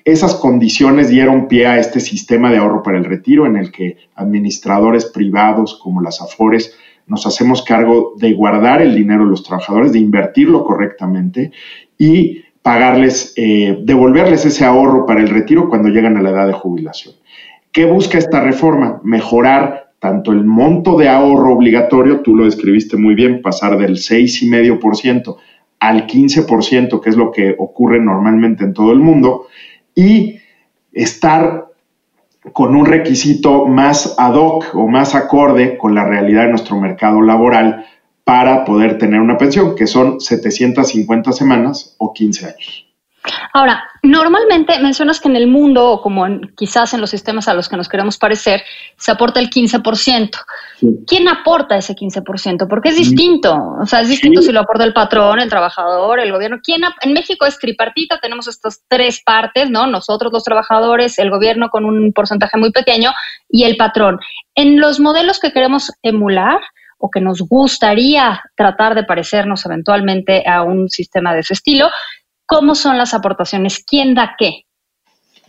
esas 0.06 0.36
condiciones 0.36 1.08
dieron 1.08 1.48
pie 1.48 1.66
a 1.66 1.80
este 1.80 1.98
sistema 1.98 2.52
de 2.52 2.58
ahorro 2.58 2.80
para 2.80 2.96
el 2.96 3.04
retiro 3.04 3.44
en 3.44 3.56
el 3.56 3.72
que 3.72 3.96
administradores 4.14 5.06
privados 5.06 5.80
como 5.82 6.00
las 6.00 6.22
AFORES 6.22 6.78
nos 7.08 7.26
hacemos 7.26 7.62
cargo 7.62 8.14
de 8.16 8.32
guardar 8.32 8.80
el 8.82 8.94
dinero 8.94 9.24
de 9.24 9.30
los 9.30 9.42
trabajadores, 9.42 9.92
de 9.92 9.98
invertirlo 9.98 10.64
correctamente 10.64 11.50
y 11.98 12.44
pagarles, 12.62 13.32
eh, 13.36 13.80
devolverles 13.82 14.46
ese 14.46 14.64
ahorro 14.64 15.06
para 15.06 15.20
el 15.20 15.28
retiro 15.28 15.68
cuando 15.68 15.88
llegan 15.88 16.16
a 16.16 16.22
la 16.22 16.30
edad 16.30 16.46
de 16.46 16.52
jubilación. 16.52 17.16
¿Qué 17.72 17.84
busca 17.84 18.16
esta 18.16 18.40
reforma? 18.40 19.00
Mejorar 19.02 19.90
tanto 19.98 20.30
el 20.30 20.44
monto 20.44 20.96
de 20.96 21.08
ahorro 21.08 21.52
obligatorio, 21.52 22.20
tú 22.20 22.36
lo 22.36 22.44
describiste 22.44 22.96
muy 22.96 23.16
bien, 23.16 23.42
pasar 23.42 23.76
del 23.76 23.96
6,5% 23.96 25.36
al 25.80 26.06
15%, 26.06 27.00
que 27.00 27.10
es 27.10 27.16
lo 27.16 27.32
que 27.32 27.56
ocurre 27.58 28.00
normalmente 28.00 28.62
en 28.62 28.72
todo 28.72 28.92
el 28.92 29.00
mundo, 29.00 29.46
y 29.96 30.38
estar 30.92 31.66
con 32.52 32.76
un 32.76 32.86
requisito 32.86 33.66
más 33.66 34.14
ad 34.18 34.34
hoc 34.34 34.74
o 34.74 34.86
más 34.86 35.16
acorde 35.16 35.76
con 35.76 35.96
la 35.96 36.04
realidad 36.04 36.44
de 36.44 36.50
nuestro 36.50 36.78
mercado 36.78 37.20
laboral 37.20 37.84
para 38.22 38.64
poder 38.64 38.98
tener 38.98 39.20
una 39.20 39.38
pensión, 39.38 39.74
que 39.74 39.86
son 39.88 40.20
750 40.20 41.32
semanas 41.32 41.96
o 41.98 42.12
15 42.12 42.46
años. 42.46 42.85
Ahora, 43.52 43.88
normalmente 44.02 44.78
mencionas 44.80 45.20
que 45.20 45.28
en 45.28 45.36
el 45.36 45.46
mundo, 45.46 45.90
o 45.90 46.02
como 46.02 46.26
quizás 46.56 46.94
en 46.94 47.00
los 47.00 47.10
sistemas 47.10 47.48
a 47.48 47.54
los 47.54 47.68
que 47.68 47.76
nos 47.76 47.88
queremos 47.88 48.18
parecer, 48.18 48.62
se 48.96 49.10
aporta 49.10 49.40
el 49.40 49.50
15%. 49.50 50.30
¿Quién 51.06 51.28
aporta 51.28 51.76
ese 51.76 51.94
15%? 51.94 52.66
Porque 52.68 52.90
es 52.90 52.96
distinto. 52.96 53.56
O 53.80 53.86
sea, 53.86 54.00
es 54.00 54.08
distinto 54.08 54.42
si 54.42 54.52
lo 54.52 54.60
aporta 54.60 54.84
el 54.84 54.92
patrón, 54.92 55.40
el 55.40 55.48
trabajador, 55.48 56.20
el 56.20 56.32
gobierno. 56.32 56.58
¿Quién 56.62 56.82
en 57.00 57.12
México 57.12 57.46
es 57.46 57.58
tripartita, 57.58 58.18
tenemos 58.18 58.48
estas 58.48 58.82
tres 58.88 59.22
partes, 59.24 59.70
¿no? 59.70 59.86
Nosotros 59.86 60.32
los 60.32 60.44
trabajadores, 60.44 61.18
el 61.18 61.30
gobierno 61.30 61.68
con 61.68 61.84
un 61.84 62.12
porcentaje 62.12 62.58
muy 62.58 62.72
pequeño 62.72 63.12
y 63.48 63.64
el 63.64 63.76
patrón. 63.76 64.18
En 64.54 64.80
los 64.80 65.00
modelos 65.00 65.40
que 65.40 65.52
queremos 65.52 65.92
emular, 66.02 66.60
o 66.98 67.10
que 67.10 67.20
nos 67.20 67.42
gustaría 67.42 68.42
tratar 68.56 68.94
de 68.94 69.04
parecernos 69.04 69.64
eventualmente 69.66 70.44
a 70.48 70.62
un 70.62 70.88
sistema 70.88 71.34
de 71.34 71.40
ese 71.40 71.54
estilo, 71.54 71.90
¿Cómo 72.46 72.74
son 72.74 72.96
las 72.96 73.12
aportaciones? 73.12 73.84
¿Quién 73.84 74.14
da 74.14 74.36
qué? 74.38 74.62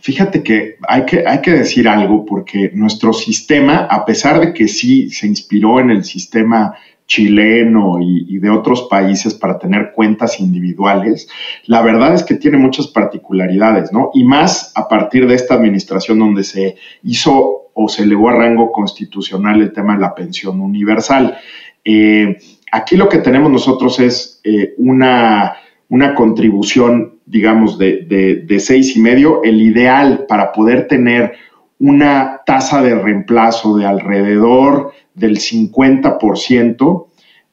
Fíjate 0.00 0.42
que 0.42 0.76
hay, 0.86 1.04
que 1.06 1.24
hay 1.26 1.40
que 1.40 1.52
decir 1.52 1.88
algo 1.88 2.24
porque 2.24 2.70
nuestro 2.74 3.12
sistema, 3.12 3.86
a 3.90 4.04
pesar 4.04 4.40
de 4.40 4.52
que 4.52 4.68
sí 4.68 5.10
se 5.10 5.26
inspiró 5.26 5.80
en 5.80 5.90
el 5.90 6.04
sistema 6.04 6.74
chileno 7.06 7.98
y, 8.00 8.38
de 8.38 8.50
otros 8.50 8.86
países 8.88 9.34
para 9.34 9.58
tener 9.58 9.92
cuentas 9.94 10.38
individuales, 10.38 11.28
la 11.64 11.82
verdad 11.82 12.14
es 12.14 12.22
que 12.22 12.34
tiene 12.34 12.58
muchas 12.58 12.86
particularidades, 12.86 13.92
¿no? 13.92 14.10
Y 14.14 14.24
más 14.24 14.72
a 14.76 14.86
partir 14.86 15.26
de 15.26 15.34
esta 15.34 15.54
administración 15.54 16.18
donde 16.18 16.44
se 16.44 16.76
hizo 17.02 17.70
o 17.72 17.88
se 17.88 18.02
elevó 18.02 18.28
a 18.28 18.34
rango 18.34 18.70
constitucional 18.70 19.60
el 19.60 19.72
tema 19.72 19.94
de 19.94 20.00
la 20.00 20.14
pensión 20.14 20.60
universal. 20.60 21.38
Eh, 21.84 22.36
aquí 22.70 22.96
lo 22.96 23.08
que 23.08 23.18
tenemos 23.18 23.50
nosotros 23.50 23.98
es 24.00 24.40
eh, 24.44 24.74
una 24.76 25.56
una 25.88 26.14
contribución, 26.14 27.18
digamos, 27.26 27.78
de, 27.78 28.42
de, 28.46 28.60
seis 28.60 28.96
y 28.96 29.00
medio, 29.00 29.42
el 29.42 29.60
ideal 29.62 30.26
para 30.28 30.52
poder 30.52 30.86
tener 30.86 31.34
una 31.78 32.40
tasa 32.44 32.82
de 32.82 32.94
reemplazo 32.94 33.76
de 33.76 33.86
alrededor 33.86 34.92
del 35.14 35.38
50%, 35.38 37.06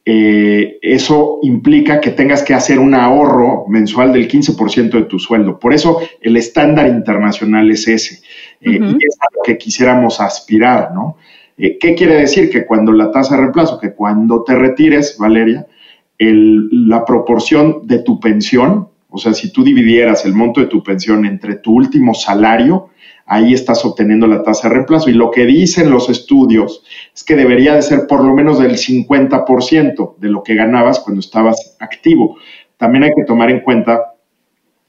eh, 0.08 0.78
eso 0.82 1.40
implica 1.42 2.00
que 2.00 2.12
tengas 2.12 2.44
que 2.44 2.54
hacer 2.54 2.78
un 2.78 2.94
ahorro 2.94 3.66
mensual 3.68 4.14
del 4.14 4.28
15% 4.28 4.92
de 4.92 5.04
tu 5.04 5.18
sueldo. 5.18 5.60
Por 5.60 5.74
eso 5.74 6.00
el 6.22 6.38
estándar 6.38 6.88
internacional 6.88 7.72
es 7.72 7.88
ese. 7.88 8.22
Eh, 8.62 8.80
y 8.82 9.06
es 9.06 9.18
a 9.20 9.28
lo 9.34 9.42
que 9.44 9.58
quisiéramos 9.58 10.20
aspirar, 10.20 10.92
¿no? 10.94 11.18
Eh, 11.58 11.78
¿Qué 11.80 11.96
quiere 11.96 12.16
decir? 12.18 12.50
Que 12.50 12.66
cuando 12.66 12.92
la 12.92 13.12
tasa 13.12 13.36
de 13.36 13.42
reemplazo, 13.42 13.80
que 13.80 13.94
cuando 13.94 14.44
te 14.44 14.56
retires, 14.56 15.18
Valeria, 15.18 15.66
la 16.18 17.06
proporción 17.06 17.82
de 17.84 18.00
tu 18.00 18.20
pensión, 18.20 18.90
o 19.10 19.18
sea, 19.18 19.34
si 19.34 19.52
tú 19.52 19.64
dividieras 19.64 20.26
el 20.26 20.34
monto 20.34 20.60
de 20.60 20.68
tu 20.68 20.84
pensión 20.84 21.26
entre 21.26 21.56
tu 21.56 21.74
último 21.74 22.14
salario, 22.14 22.90
ahí 23.26 23.54
estás 23.54 23.84
obteniendo 23.86 24.28
la 24.28 24.44
tasa 24.44 24.68
de 24.68 24.76
reemplazo. 24.76 25.10
Y 25.10 25.14
lo 25.14 25.32
que 25.32 25.46
dicen 25.46 25.90
los 25.90 26.10
estudios 26.10 26.84
es 27.14 27.24
que 27.24 27.36
debería 27.36 27.76
de 27.76 27.82
ser 27.82 28.08
por 28.08 28.24
lo 28.24 28.34
menos 28.34 28.60
del 28.60 28.78
50% 28.78 30.18
de 30.18 30.30
lo 30.30 30.44
que 30.44 30.56
ganabas 30.56 31.00
cuando 31.00 31.20
estabas 31.20 31.78
activo. 31.80 32.38
También 32.78 33.06
hay 33.06 33.12
que 33.16 33.24
tomar 33.26 33.50
en 33.50 33.62
cuenta 33.62 34.14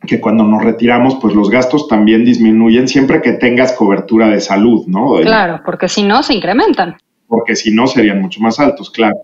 que 0.07 0.21
cuando 0.21 0.45
nos 0.45 0.63
retiramos, 0.63 1.17
pues 1.21 1.35
los 1.35 1.51
gastos 1.51 1.89
también 1.89 2.25
disminuyen 2.25 2.87
siempre 2.87 3.23
que 3.23 3.33
tengas 3.33 3.73
cobertura 3.73 4.29
de 4.29 4.41
salud, 4.41 4.87
¿no? 4.87 5.15
Claro, 5.23 5.63
porque 5.65 5.89
si 5.89 6.03
no, 6.03 6.23
se 6.23 6.35
incrementan 6.35 6.97
porque 7.29 7.57
si 7.57 7.73
no 7.73 7.87
serían 7.87 8.21
mucho 8.21 8.41
más 8.41 8.59
altos, 8.61 8.91
claro. 8.91 9.17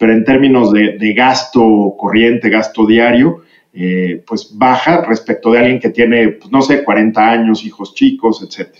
Pero 0.00 0.14
en 0.14 0.24
términos 0.24 0.72
de, 0.72 1.12
gasto 1.14 1.94
corriente, 1.98 2.48
gasto 2.48 2.86
diario, 2.86 3.42
eh, 3.74 4.24
pues 4.26 4.50
baja 4.56 5.02
respecto 5.02 5.52
de 5.52 5.58
alguien 5.58 5.78
que 5.78 5.90
tiene, 5.90 6.28
pues, 6.28 6.50
no 6.50 6.62
sé, 6.62 6.82
40 6.82 7.30
años, 7.30 7.66
hijos 7.66 7.94
chicos, 7.94 8.42
etc. 8.42 8.74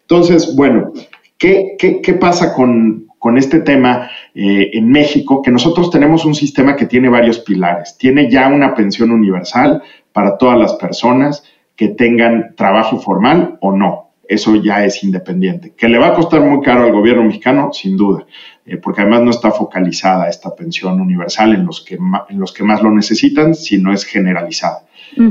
Entonces, 0.00 0.56
bueno, 0.56 0.94
¿qué, 1.36 2.16
pasa 2.18 2.54
con, 2.54 3.06
este 3.36 3.60
tema 3.60 4.08
eh, 4.34 4.70
en 4.72 4.88
México? 4.88 5.42
Que 5.42 5.50
nosotros 5.50 5.90
tenemos 5.90 6.24
un 6.24 6.34
sistema 6.34 6.74
que 6.74 6.86
tiene 6.86 7.10
varios 7.10 7.40
pilares. 7.40 7.98
Tiene 7.98 8.30
ya 8.30 8.48
una 8.48 8.74
pensión 8.74 9.10
universal 9.10 9.82
para 10.14 10.38
todas 10.38 10.58
las 10.58 10.72
personas 10.76 11.44
que 11.76 11.88
tengan 11.88 12.54
trabajo 12.56 12.98
formal 12.98 13.58
o 13.60 13.72
no 13.76 14.12
eso 14.32 14.56
ya 14.56 14.84
es 14.84 15.02
independiente. 15.04 15.74
¿Que 15.76 15.88
le 15.88 15.98
va 15.98 16.08
a 16.08 16.14
costar 16.14 16.40
muy 16.40 16.62
caro 16.62 16.84
al 16.84 16.92
gobierno 16.92 17.24
mexicano? 17.24 17.70
Sin 17.72 17.96
duda, 17.96 18.24
eh, 18.64 18.76
porque 18.76 19.02
además 19.02 19.22
no 19.22 19.30
está 19.30 19.50
focalizada 19.50 20.28
esta 20.28 20.54
pensión 20.54 21.00
universal 21.00 21.54
en 21.54 21.66
los 21.66 21.80
que, 21.80 21.94
en 21.94 22.38
los 22.38 22.52
que 22.52 22.62
más 22.62 22.82
lo 22.82 22.90
necesitan, 22.90 23.54
sino 23.54 23.92
es 23.92 24.04
generalizada. 24.04 24.84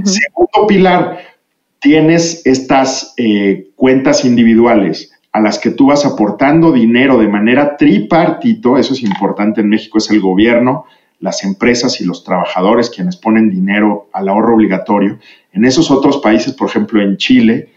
Segundo 0.03 0.67
pilar, 0.67 1.19
tienes 1.79 2.45
estas 2.45 3.13
eh, 3.17 3.69
cuentas 3.75 4.25
individuales 4.25 5.11
a 5.31 5.39
las 5.39 5.59
que 5.59 5.71
tú 5.71 5.87
vas 5.87 6.05
aportando 6.05 6.71
dinero 6.71 7.17
de 7.17 7.27
manera 7.27 7.77
tripartito, 7.77 8.77
eso 8.77 8.93
es 8.93 9.01
importante 9.01 9.61
en 9.61 9.69
México, 9.69 9.97
es 9.97 10.11
el 10.11 10.19
gobierno, 10.19 10.85
las 11.19 11.43
empresas 11.43 12.01
y 12.01 12.05
los 12.05 12.23
trabajadores 12.23 12.89
quienes 12.89 13.15
ponen 13.15 13.49
dinero 13.49 14.09
al 14.11 14.27
ahorro 14.27 14.55
obligatorio. 14.55 15.19
En 15.53 15.65
esos 15.65 15.89
otros 15.89 16.17
países, 16.17 16.53
por 16.53 16.69
ejemplo 16.69 17.01
en 17.01 17.17
Chile, 17.17 17.69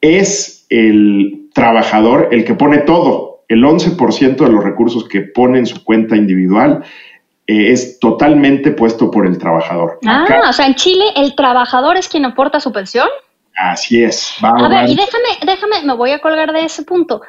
es 0.00 0.66
el 0.68 1.48
trabajador 1.52 2.28
el 2.30 2.44
que 2.44 2.54
pone 2.54 2.78
todo. 2.78 3.33
El 3.48 3.62
11% 3.62 4.36
de 4.36 4.48
los 4.48 4.64
recursos 4.64 5.08
que 5.08 5.22
pone 5.22 5.58
en 5.58 5.66
su 5.66 5.84
cuenta 5.84 6.16
individual 6.16 6.84
eh, 7.46 7.72
es 7.72 7.98
totalmente 7.98 8.70
puesto 8.70 9.10
por 9.10 9.26
el 9.26 9.38
trabajador. 9.38 9.98
Ah, 10.06 10.24
o 10.48 10.52
sea, 10.52 10.66
en 10.66 10.74
Chile 10.74 11.04
el 11.16 11.34
trabajador 11.34 11.96
es 11.96 12.08
quien 12.08 12.24
aporta 12.24 12.60
su 12.60 12.72
pensión. 12.72 13.08
Así 13.56 14.02
es. 14.02 14.34
a 14.42 14.68
ver, 14.68 14.88
y 14.88 14.96
déjame, 14.96 15.28
déjame, 15.44 15.82
me 15.84 15.94
voy 15.94 16.10
a 16.10 16.20
colgar 16.20 16.52
de 16.52 16.64
ese 16.64 16.82
punto. 16.82 17.20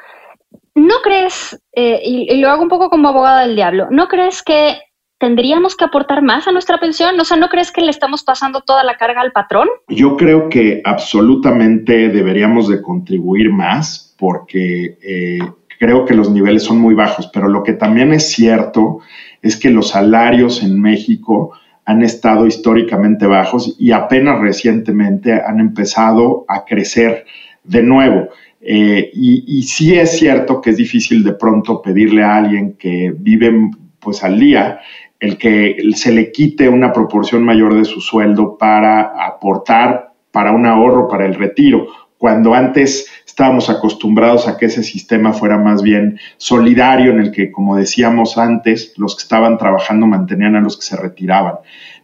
¿No 0.74 0.96
crees, 1.02 1.58
eh, 1.72 2.00
y, 2.04 2.36
lo 2.40 2.50
hago 2.50 2.62
un 2.62 2.68
poco 2.68 2.90
como 2.90 3.08
abogada 3.08 3.42
del 3.42 3.56
diablo, 3.56 3.88
¿no 3.90 4.08
crees 4.08 4.42
que 4.42 4.78
¿tendríamos 5.18 5.76
que 5.76 5.84
aportar 5.84 6.22
más 6.22 6.46
a 6.46 6.52
nuestra 6.52 6.78
pensión? 6.78 7.18
O 7.18 7.24
sea, 7.24 7.36
¿no 7.36 7.48
crees 7.48 7.72
que 7.72 7.80
le 7.80 7.90
estamos 7.90 8.22
pasando 8.22 8.60
toda 8.60 8.84
la 8.84 8.96
carga 8.96 9.20
al 9.20 9.32
patrón? 9.32 9.68
Yo 9.88 10.16
creo 10.16 10.48
que 10.48 10.82
absolutamente 10.84 12.08
deberíamos 12.08 12.68
de 12.68 12.82
contribuir 12.82 13.50
más 13.50 14.14
porque 14.18 14.98
eh, 15.02 15.38
creo 15.78 16.04
que 16.04 16.14
los 16.14 16.30
niveles 16.30 16.62
son 16.62 16.78
muy 16.78 16.94
bajos, 16.94 17.30
pero 17.32 17.48
lo 17.48 17.62
que 17.62 17.72
también 17.72 18.12
es 18.12 18.30
cierto 18.30 19.00
es 19.42 19.56
que 19.56 19.70
los 19.70 19.90
salarios 19.90 20.62
en 20.62 20.80
México 20.80 21.52
han 21.84 22.02
estado 22.02 22.46
históricamente 22.46 23.26
bajos 23.26 23.76
y 23.78 23.92
apenas 23.92 24.40
recientemente 24.40 25.32
han 25.32 25.60
empezado 25.60 26.44
a 26.48 26.64
crecer 26.64 27.24
de 27.62 27.82
nuevo. 27.82 28.28
Eh, 28.60 29.10
y, 29.14 29.58
y 29.58 29.62
sí 29.62 29.94
es 29.94 30.18
cierto 30.18 30.60
que 30.60 30.70
es 30.70 30.76
difícil 30.76 31.22
de 31.22 31.34
pronto 31.34 31.80
pedirle 31.80 32.24
a 32.24 32.36
alguien 32.36 32.72
que 32.72 33.14
vive 33.16 33.70
pues 34.00 34.24
al 34.24 34.40
día 34.40 34.80
el 35.20 35.38
que 35.38 35.76
se 35.94 36.12
le 36.12 36.30
quite 36.30 36.68
una 36.68 36.92
proporción 36.92 37.44
mayor 37.44 37.74
de 37.74 37.84
su 37.84 38.00
sueldo 38.00 38.56
para 38.58 39.26
aportar 39.26 40.12
para 40.30 40.52
un 40.52 40.66
ahorro 40.66 41.08
para 41.08 41.24
el 41.24 41.34
retiro, 41.34 41.86
cuando 42.18 42.52
antes 42.52 43.10
estábamos 43.36 43.68
acostumbrados 43.68 44.48
a 44.48 44.56
que 44.56 44.64
ese 44.64 44.82
sistema 44.82 45.34
fuera 45.34 45.58
más 45.58 45.82
bien 45.82 46.18
solidario, 46.38 47.10
en 47.12 47.20
el 47.20 47.32
que, 47.32 47.52
como 47.52 47.76
decíamos 47.76 48.38
antes, 48.38 48.94
los 48.96 49.14
que 49.14 49.24
estaban 49.24 49.58
trabajando 49.58 50.06
mantenían 50.06 50.56
a 50.56 50.62
los 50.62 50.78
que 50.78 50.86
se 50.86 50.96
retiraban. 50.96 51.56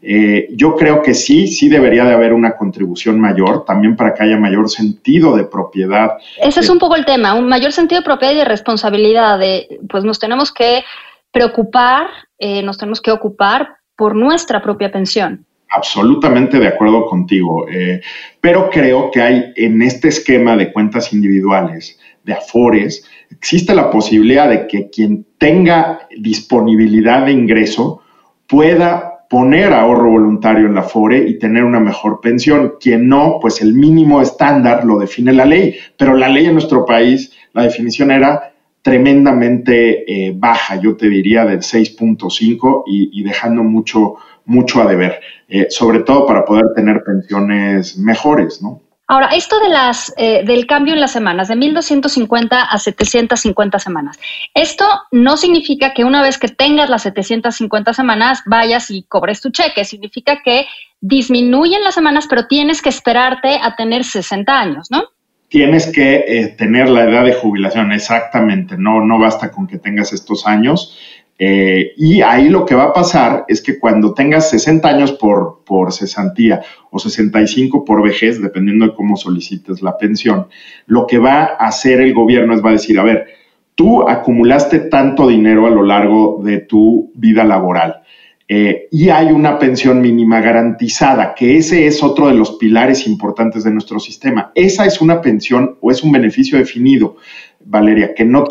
Eh, 0.02 0.48
yo 0.50 0.76
creo 0.76 1.00
que 1.00 1.14
sí, 1.14 1.46
sí 1.46 1.70
debería 1.70 2.04
de 2.04 2.12
haber 2.12 2.34
una 2.34 2.54
contribución 2.54 3.18
mayor, 3.18 3.64
también 3.64 3.96
para 3.96 4.12
que 4.12 4.24
haya 4.24 4.36
mayor 4.36 4.68
sentido 4.68 5.34
de 5.34 5.44
propiedad. 5.44 6.18
Ese 6.36 6.60
es 6.60 6.68
un 6.68 6.78
poco 6.78 6.96
el 6.96 7.06
tema, 7.06 7.32
un 7.32 7.48
mayor 7.48 7.72
sentido 7.72 8.02
de 8.02 8.04
propiedad 8.04 8.34
y 8.34 8.36
de 8.36 8.44
responsabilidad, 8.44 9.38
de, 9.38 9.80
pues 9.88 10.04
nos 10.04 10.18
tenemos 10.18 10.52
que 10.52 10.84
preocupar, 11.30 12.08
eh, 12.38 12.62
nos 12.62 12.76
tenemos 12.76 13.00
que 13.00 13.10
ocupar 13.10 13.76
por 13.96 14.14
nuestra 14.14 14.60
propia 14.60 14.92
pensión. 14.92 15.46
Absolutamente 15.74 16.58
de 16.58 16.68
acuerdo 16.68 17.06
contigo, 17.06 17.66
eh, 17.68 18.00
pero 18.40 18.68
creo 18.70 19.10
que 19.10 19.22
hay 19.22 19.52
en 19.56 19.80
este 19.80 20.08
esquema 20.08 20.56
de 20.56 20.72
cuentas 20.72 21.12
individuales, 21.12 21.98
de 22.24 22.34
afores, 22.34 23.04
existe 23.30 23.74
la 23.74 23.90
posibilidad 23.90 24.48
de 24.48 24.66
que 24.66 24.90
quien 24.90 25.26
tenga 25.38 26.06
disponibilidad 26.16 27.26
de 27.26 27.32
ingreso 27.32 28.02
pueda 28.46 29.12
poner 29.32 29.72
ahorro 29.72 30.10
voluntario 30.10 30.66
en 30.66 30.74
la 30.74 30.82
FORE 30.82 31.26
y 31.26 31.38
tener 31.38 31.64
una 31.64 31.80
mejor 31.80 32.20
pensión. 32.20 32.74
Quien 32.78 33.08
no, 33.08 33.38
pues 33.40 33.62
el 33.62 33.72
mínimo 33.72 34.20
estándar 34.20 34.84
lo 34.84 34.98
define 34.98 35.32
la 35.32 35.46
ley, 35.46 35.74
pero 35.96 36.14
la 36.14 36.28
ley 36.28 36.44
en 36.44 36.52
nuestro 36.52 36.84
país, 36.84 37.32
la 37.54 37.62
definición 37.62 38.10
era 38.10 38.52
tremendamente 38.82 40.04
eh, 40.06 40.34
baja, 40.36 40.78
yo 40.80 40.96
te 40.96 41.08
diría 41.08 41.46
del 41.46 41.60
6.5 41.60 42.82
y, 42.86 43.22
dejando 43.22 43.62
mucho 43.62 44.16
mucho 44.44 44.82
a 44.82 44.86
deber, 44.86 45.20
eh, 45.48 45.66
sobre 45.70 46.00
todo 46.00 46.26
para 46.26 46.44
poder 46.44 46.66
tener 46.74 47.02
pensiones 47.04 47.96
mejores, 47.98 48.62
¿no? 48.62 48.80
Ahora, 49.08 49.26
esto 49.34 49.60
de 49.60 49.68
las, 49.68 50.14
eh, 50.16 50.42
del 50.46 50.66
cambio 50.66 50.94
en 50.94 51.00
las 51.00 51.12
semanas, 51.12 51.48
de 51.48 51.56
1250 51.56 52.62
a 52.62 52.78
750 52.78 53.78
semanas, 53.78 54.18
esto 54.54 54.86
no 55.10 55.36
significa 55.36 55.92
que 55.92 56.04
una 56.04 56.22
vez 56.22 56.38
que 56.38 56.48
tengas 56.48 56.88
las 56.88 57.02
750 57.02 57.92
semanas 57.92 58.42
vayas 58.46 58.90
y 58.90 59.02
cobres 59.02 59.42
tu 59.42 59.50
cheque, 59.50 59.84
significa 59.84 60.40
que 60.42 60.66
disminuyen 61.02 61.82
las 61.82 61.94
semanas, 61.94 62.26
pero 62.26 62.46
tienes 62.46 62.80
que 62.80 62.88
esperarte 62.88 63.58
a 63.60 63.76
tener 63.76 64.04
60 64.04 64.58
años, 64.58 64.90
¿no? 64.90 65.02
Tienes 65.48 65.92
que 65.92 66.24
eh, 66.26 66.46
tener 66.56 66.88
la 66.88 67.04
edad 67.04 67.24
de 67.24 67.34
jubilación, 67.34 67.92
exactamente, 67.92 68.76
no, 68.78 69.04
no 69.04 69.18
basta 69.18 69.50
con 69.50 69.66
que 69.66 69.76
tengas 69.76 70.14
estos 70.14 70.46
años. 70.46 70.96
Eh, 71.44 71.94
y 71.96 72.20
ahí 72.20 72.48
lo 72.48 72.64
que 72.64 72.76
va 72.76 72.84
a 72.84 72.92
pasar 72.92 73.44
es 73.48 73.60
que 73.60 73.80
cuando 73.80 74.14
tengas 74.14 74.48
60 74.50 74.88
años 74.88 75.10
por, 75.10 75.64
por 75.66 75.92
cesantía 75.92 76.62
o 76.92 77.00
65 77.00 77.84
por 77.84 78.00
vejez, 78.00 78.40
dependiendo 78.40 78.86
de 78.86 78.94
cómo 78.94 79.16
solicites 79.16 79.82
la 79.82 79.98
pensión, 79.98 80.46
lo 80.86 81.04
que 81.04 81.18
va 81.18 81.56
a 81.58 81.66
hacer 81.66 82.00
el 82.00 82.14
gobierno 82.14 82.54
es 82.54 82.64
va 82.64 82.68
a 82.68 82.74
decir, 82.74 82.96
a 82.96 83.02
ver, 83.02 83.26
tú 83.74 84.08
acumulaste 84.08 84.78
tanto 84.78 85.26
dinero 85.26 85.66
a 85.66 85.70
lo 85.70 85.82
largo 85.82 86.40
de 86.44 86.58
tu 86.58 87.10
vida 87.16 87.42
laboral 87.42 88.04
eh, 88.46 88.86
y 88.92 89.08
hay 89.08 89.32
una 89.32 89.58
pensión 89.58 90.00
mínima 90.00 90.40
garantizada, 90.40 91.34
que 91.34 91.56
ese 91.56 91.88
es 91.88 92.04
otro 92.04 92.28
de 92.28 92.34
los 92.34 92.52
pilares 92.52 93.04
importantes 93.08 93.64
de 93.64 93.72
nuestro 93.72 93.98
sistema. 93.98 94.52
Esa 94.54 94.86
es 94.86 95.00
una 95.00 95.20
pensión 95.20 95.76
o 95.80 95.90
es 95.90 96.04
un 96.04 96.12
beneficio 96.12 96.56
definido, 96.56 97.16
Valeria, 97.64 98.14
que 98.14 98.24
no 98.24 98.44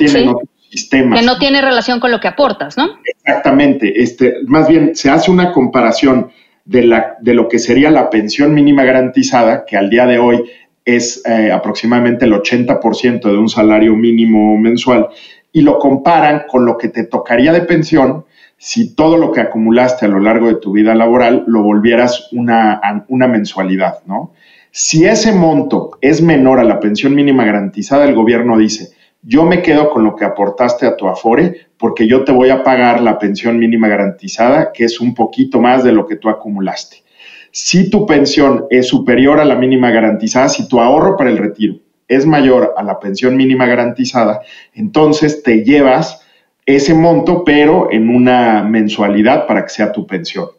que 0.89 1.21
no 1.23 1.37
tiene 1.37 1.61
relación 1.61 1.99
con 1.99 2.11
lo 2.11 2.19
que 2.19 2.29
aportas, 2.29 2.77
¿no? 2.77 2.99
Exactamente. 3.03 4.01
Este, 4.01 4.35
más 4.47 4.67
bien, 4.67 4.95
se 4.95 5.09
hace 5.09 5.29
una 5.29 5.51
comparación 5.51 6.31
de, 6.63 6.83
la, 6.83 7.17
de 7.19 7.33
lo 7.33 7.49
que 7.49 7.59
sería 7.59 7.91
la 7.91 8.09
pensión 8.09 8.53
mínima 8.53 8.83
garantizada, 8.83 9.65
que 9.65 9.75
al 9.75 9.89
día 9.89 10.05
de 10.05 10.17
hoy 10.17 10.43
es 10.85 11.21
eh, 11.25 11.51
aproximadamente 11.51 12.25
el 12.25 12.33
80% 12.33 13.21
de 13.21 13.37
un 13.37 13.49
salario 13.49 13.95
mínimo 13.95 14.57
mensual, 14.57 15.09
y 15.51 15.61
lo 15.61 15.77
comparan 15.77 16.43
con 16.47 16.65
lo 16.65 16.77
que 16.77 16.87
te 16.87 17.03
tocaría 17.03 17.51
de 17.51 17.61
pensión 17.61 18.25
si 18.57 18.95
todo 18.95 19.17
lo 19.17 19.31
que 19.31 19.41
acumulaste 19.41 20.05
a 20.05 20.09
lo 20.09 20.19
largo 20.19 20.47
de 20.47 20.55
tu 20.55 20.71
vida 20.71 20.95
laboral 20.95 21.43
lo 21.47 21.63
volvieras 21.63 22.29
una, 22.31 22.79
una 23.09 23.27
mensualidad, 23.27 24.03
¿no? 24.05 24.33
Si 24.69 25.03
ese 25.03 25.33
monto 25.33 25.97
es 25.99 26.21
menor 26.21 26.59
a 26.59 26.63
la 26.63 26.79
pensión 26.79 27.13
mínima 27.13 27.43
garantizada, 27.43 28.05
el 28.05 28.15
gobierno 28.15 28.57
dice, 28.57 28.91
yo 29.21 29.45
me 29.45 29.61
quedo 29.61 29.89
con 29.89 30.03
lo 30.03 30.15
que 30.15 30.25
aportaste 30.25 30.85
a 30.85 30.97
tu 30.97 31.07
Afore 31.07 31.67
porque 31.77 32.07
yo 32.07 32.23
te 32.23 32.31
voy 32.31 32.49
a 32.49 32.63
pagar 32.63 33.01
la 33.01 33.19
pensión 33.19 33.59
mínima 33.59 33.87
garantizada, 33.87 34.71
que 34.73 34.85
es 34.85 34.99
un 34.99 35.13
poquito 35.13 35.59
más 35.59 35.83
de 35.83 35.91
lo 35.91 36.07
que 36.07 36.15
tú 36.15 36.29
acumulaste. 36.29 37.03
Si 37.51 37.89
tu 37.89 38.05
pensión 38.05 38.65
es 38.69 38.87
superior 38.87 39.39
a 39.39 39.45
la 39.45 39.55
mínima 39.55 39.91
garantizada, 39.91 40.49
si 40.49 40.67
tu 40.67 40.79
ahorro 40.79 41.17
para 41.17 41.29
el 41.29 41.37
retiro 41.37 41.75
es 42.07 42.25
mayor 42.25 42.73
a 42.75 42.83
la 42.83 42.99
pensión 42.99 43.37
mínima 43.37 43.65
garantizada, 43.65 44.41
entonces 44.73 45.43
te 45.43 45.63
llevas 45.63 46.21
ese 46.65 46.93
monto, 46.93 47.43
pero 47.45 47.89
en 47.91 48.09
una 48.09 48.63
mensualidad 48.63 49.47
para 49.47 49.63
que 49.63 49.69
sea 49.69 49.93
tu 49.93 50.05
pensión. 50.05 50.49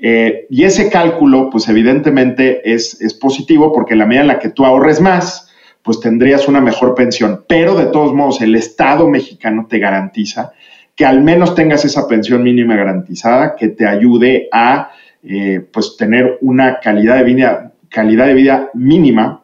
Eh, 0.00 0.46
y 0.48 0.64
ese 0.64 0.90
cálculo, 0.90 1.50
pues 1.50 1.68
evidentemente 1.68 2.72
es, 2.72 3.00
es 3.00 3.14
positivo 3.14 3.72
porque 3.72 3.96
la 3.96 4.06
medida 4.06 4.22
en 4.22 4.28
la 4.28 4.38
que 4.38 4.48
tú 4.48 4.64
ahorres 4.64 5.00
más, 5.00 5.51
pues 5.82 6.00
tendrías 6.00 6.48
una 6.48 6.60
mejor 6.60 6.94
pensión. 6.94 7.44
Pero 7.48 7.74
de 7.74 7.86
todos 7.86 8.14
modos, 8.14 8.40
el 8.40 8.54
Estado 8.54 9.08
mexicano 9.08 9.66
te 9.68 9.78
garantiza 9.78 10.52
que 10.94 11.04
al 11.04 11.22
menos 11.22 11.54
tengas 11.54 11.84
esa 11.84 12.06
pensión 12.06 12.42
mínima 12.42 12.76
garantizada 12.76 13.56
que 13.56 13.68
te 13.68 13.86
ayude 13.86 14.48
a 14.52 14.90
eh, 15.22 15.64
pues 15.72 15.96
tener 15.96 16.38
una 16.40 16.80
calidad 16.80 17.16
de 17.16 17.24
vida, 17.24 17.72
calidad 17.88 18.26
de 18.26 18.34
vida 18.34 18.70
mínima 18.74 19.42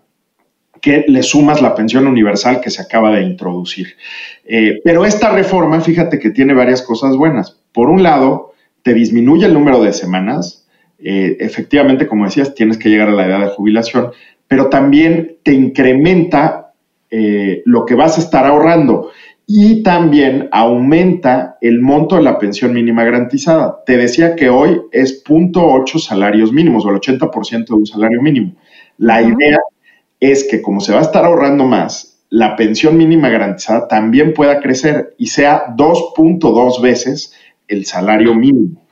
que 0.80 1.04
le 1.08 1.22
sumas 1.22 1.60
la 1.60 1.74
pensión 1.74 2.06
universal 2.06 2.60
que 2.60 2.70
se 2.70 2.82
acaba 2.82 3.12
de 3.12 3.22
introducir. 3.22 3.96
Eh, 4.44 4.80
pero 4.84 5.04
esta 5.04 5.30
reforma, 5.30 5.80
fíjate 5.80 6.18
que 6.18 6.30
tiene 6.30 6.54
varias 6.54 6.82
cosas 6.82 7.16
buenas. 7.16 7.58
Por 7.72 7.90
un 7.90 8.02
lado, 8.02 8.52
te 8.82 8.94
disminuye 8.94 9.46
el 9.46 9.54
número 9.54 9.82
de 9.82 9.92
semanas. 9.92 10.66
Eh, 10.98 11.36
efectivamente, 11.40 12.06
como 12.06 12.24
decías, 12.24 12.54
tienes 12.54 12.78
que 12.78 12.88
llegar 12.88 13.08
a 13.08 13.12
la 13.12 13.26
edad 13.26 13.40
de 13.40 13.48
jubilación, 13.48 14.10
pero 14.48 14.68
también 14.68 15.36
te 15.42 15.52
incrementa 15.52 16.72
eh, 17.10 17.62
lo 17.64 17.84
que 17.86 17.94
vas 17.94 18.18
a 18.18 18.20
estar 18.20 18.46
ahorrando 18.46 19.10
y 19.46 19.82
también 19.82 20.48
aumenta 20.52 21.56
el 21.62 21.80
monto 21.80 22.16
de 22.16 22.22
la 22.22 22.38
pensión 22.38 22.74
mínima 22.74 23.04
garantizada. 23.04 23.82
Te 23.86 23.96
decía 23.96 24.36
que 24.36 24.50
hoy 24.50 24.82
es 24.92 25.24
0.8 25.24 25.98
salarios 26.00 26.52
mínimos 26.52 26.84
o 26.84 26.90
el 26.90 26.96
80% 26.96 27.66
de 27.66 27.74
un 27.74 27.86
salario 27.86 28.20
mínimo. 28.20 28.56
La 28.98 29.22
idea 29.22 29.58
es 30.20 30.46
que 30.50 30.60
como 30.60 30.80
se 30.80 30.92
va 30.92 30.98
a 30.98 31.02
estar 31.02 31.24
ahorrando 31.24 31.64
más, 31.64 32.18
la 32.28 32.56
pensión 32.56 32.98
mínima 32.98 33.30
garantizada 33.30 33.88
también 33.88 34.34
pueda 34.34 34.60
crecer 34.60 35.14
y 35.16 35.28
sea 35.28 35.74
2.2 35.74 36.82
veces 36.82 37.32
el 37.68 37.86
salario 37.86 38.34
mínimo. 38.34 38.82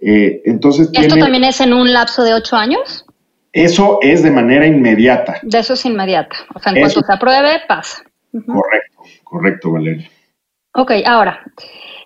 Eh, 0.00 0.42
entonces 0.44 0.90
¿Esto 0.92 1.16
también 1.16 1.44
es 1.44 1.60
en 1.60 1.72
un 1.72 1.90
lapso 1.90 2.22
de 2.22 2.34
8 2.34 2.56
años? 2.56 3.06
Eso 3.52 3.98
es 4.00 4.22
de 4.22 4.30
manera 4.30 4.66
inmediata. 4.66 5.38
De 5.42 5.58
eso 5.58 5.74
es 5.74 5.84
inmediata. 5.84 6.36
O 6.54 6.58
sea, 6.58 6.72
en 6.72 6.80
cuanto 6.80 7.00
se 7.00 7.12
apruebe, 7.12 7.62
pasa. 7.68 8.02
Correcto, 8.32 9.02
correcto, 9.24 9.72
Valeria. 9.72 10.10
Ok, 10.74 10.92
ahora, 11.06 11.44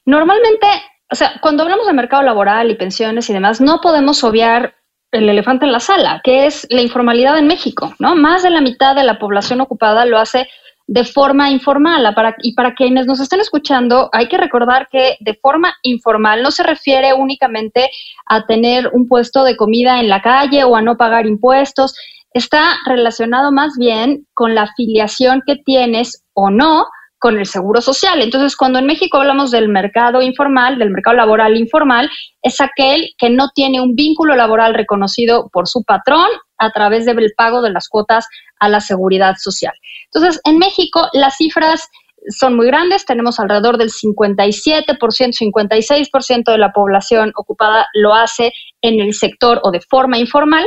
normalmente, 0.04 0.66
o 1.10 1.14
sea, 1.14 1.34
cuando 1.40 1.62
hablamos 1.62 1.86
de 1.86 1.92
mercado 1.92 2.24
laboral 2.24 2.70
y 2.70 2.74
pensiones 2.74 3.30
y 3.30 3.32
demás, 3.32 3.60
no 3.60 3.80
podemos 3.80 4.24
obviar 4.24 4.74
el 5.12 5.28
elefante 5.28 5.66
en 5.66 5.72
la 5.72 5.80
sala, 5.80 6.20
que 6.24 6.46
es 6.46 6.66
la 6.68 6.82
informalidad 6.82 7.38
en 7.38 7.46
México, 7.46 7.94
¿no? 8.00 8.16
Más 8.16 8.42
de 8.42 8.50
la 8.50 8.60
mitad 8.60 8.96
de 8.96 9.04
la 9.04 9.20
población 9.20 9.60
ocupada 9.60 10.04
lo 10.04 10.18
hace 10.18 10.48
de 10.86 11.04
forma 11.04 11.50
informal. 11.50 12.14
Para, 12.14 12.36
y 12.42 12.54
para 12.54 12.74
quienes 12.74 13.06
nos 13.06 13.20
estén 13.20 13.40
escuchando, 13.40 14.08
hay 14.12 14.28
que 14.28 14.38
recordar 14.38 14.88
que 14.90 15.16
de 15.20 15.34
forma 15.34 15.74
informal 15.82 16.42
no 16.42 16.50
se 16.50 16.62
refiere 16.62 17.12
únicamente 17.12 17.90
a 18.26 18.46
tener 18.46 18.90
un 18.92 19.08
puesto 19.08 19.44
de 19.44 19.56
comida 19.56 20.00
en 20.00 20.08
la 20.08 20.22
calle 20.22 20.64
o 20.64 20.76
a 20.76 20.82
no 20.82 20.96
pagar 20.96 21.26
impuestos. 21.26 21.94
Está 22.32 22.76
relacionado 22.86 23.50
más 23.50 23.74
bien 23.78 24.26
con 24.34 24.54
la 24.54 24.62
afiliación 24.62 25.42
que 25.46 25.56
tienes 25.56 26.24
o 26.34 26.50
no 26.50 26.86
con 27.18 27.38
el 27.38 27.46
seguro 27.46 27.80
social. 27.80 28.20
Entonces, 28.22 28.56
cuando 28.56 28.78
en 28.78 28.86
México 28.86 29.18
hablamos 29.18 29.50
del 29.50 29.68
mercado 29.68 30.22
informal, 30.22 30.78
del 30.78 30.90
mercado 30.90 31.16
laboral 31.16 31.56
informal, 31.56 32.10
es 32.42 32.60
aquel 32.60 33.10
que 33.18 33.30
no 33.30 33.50
tiene 33.54 33.80
un 33.80 33.94
vínculo 33.94 34.36
laboral 34.36 34.74
reconocido 34.74 35.48
por 35.52 35.68
su 35.68 35.82
patrón 35.82 36.28
a 36.58 36.70
través 36.70 37.06
del 37.06 37.32
pago 37.36 37.62
de 37.62 37.70
las 37.70 37.88
cuotas 37.88 38.26
a 38.60 38.68
la 38.68 38.80
seguridad 38.80 39.36
social. 39.38 39.74
Entonces, 40.12 40.40
en 40.44 40.58
México 40.58 41.08
las 41.12 41.36
cifras 41.36 41.88
son 42.28 42.56
muy 42.56 42.66
grandes, 42.66 43.04
tenemos 43.04 43.38
alrededor 43.38 43.78
del 43.78 43.90
57%, 43.90 44.86
56% 44.98 46.44
de 46.50 46.58
la 46.58 46.72
población 46.72 47.32
ocupada 47.36 47.86
lo 47.94 48.14
hace 48.14 48.52
en 48.82 49.00
el 49.00 49.14
sector 49.14 49.60
o 49.62 49.70
de 49.70 49.80
forma 49.80 50.18
informal. 50.18 50.66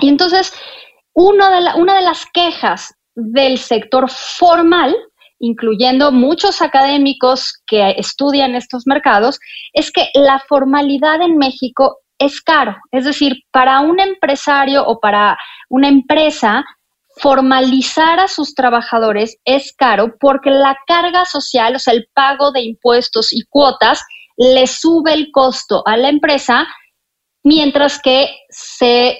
Y 0.00 0.08
entonces, 0.08 0.52
una 1.14 1.50
de, 1.50 2.02
las 2.02 2.26
quejas 2.32 2.94
del 3.14 3.58
sector 3.58 4.10
formal 4.10 4.96
incluyendo 5.42 6.12
muchos 6.12 6.62
académicos 6.62 7.52
que 7.66 7.94
estudian 7.98 8.54
estos 8.54 8.84
mercados, 8.86 9.40
es 9.72 9.90
que 9.90 10.08
la 10.14 10.38
formalidad 10.48 11.20
en 11.20 11.36
México 11.36 11.98
es 12.18 12.40
caro. 12.40 12.76
Es 12.92 13.04
decir, 13.04 13.42
para 13.50 13.80
un 13.80 13.98
empresario 13.98 14.86
o 14.86 15.00
para 15.00 15.36
una 15.68 15.88
empresa, 15.88 16.64
formalizar 17.16 18.20
a 18.20 18.28
sus 18.28 18.54
trabajadores 18.54 19.36
es 19.44 19.74
caro 19.76 20.14
porque 20.18 20.50
la 20.50 20.78
carga 20.86 21.24
social, 21.24 21.74
o 21.74 21.78
sea, 21.78 21.92
el 21.92 22.06
pago 22.14 22.52
de 22.52 22.62
impuestos 22.62 23.32
y 23.32 23.42
cuotas, 23.50 24.02
le 24.36 24.66
sube 24.68 25.12
el 25.12 25.30
costo 25.32 25.82
a 25.86 25.96
la 25.96 26.08
empresa, 26.08 26.66
mientras 27.42 28.00
que 28.00 28.34
se 28.48 29.18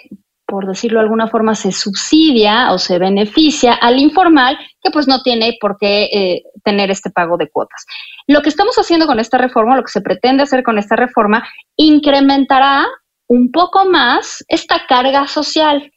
por 0.52 0.66
decirlo 0.66 0.98
de 0.98 1.04
alguna 1.04 1.28
forma, 1.28 1.54
se 1.54 1.72
subsidia 1.72 2.72
o 2.72 2.78
se 2.78 2.98
beneficia 2.98 3.72
al 3.72 3.98
informal 3.98 4.58
que 4.82 4.90
pues 4.90 5.08
no 5.08 5.22
tiene 5.22 5.56
por 5.58 5.78
qué 5.80 6.10
eh, 6.12 6.42
tener 6.62 6.90
este 6.90 7.08
pago 7.08 7.38
de 7.38 7.48
cuotas. 7.48 7.86
Lo 8.26 8.42
que 8.42 8.50
estamos 8.50 8.76
haciendo 8.76 9.06
con 9.06 9.18
esta 9.18 9.38
reforma, 9.38 9.76
lo 9.76 9.82
que 9.82 9.90
se 9.90 10.02
pretende 10.02 10.42
hacer 10.42 10.62
con 10.62 10.76
esta 10.76 10.94
reforma, 10.94 11.42
incrementará 11.76 12.86
un 13.28 13.50
poco 13.50 13.86
más 13.86 14.44
esta 14.46 14.84
carga 14.86 15.26
social. 15.26 15.90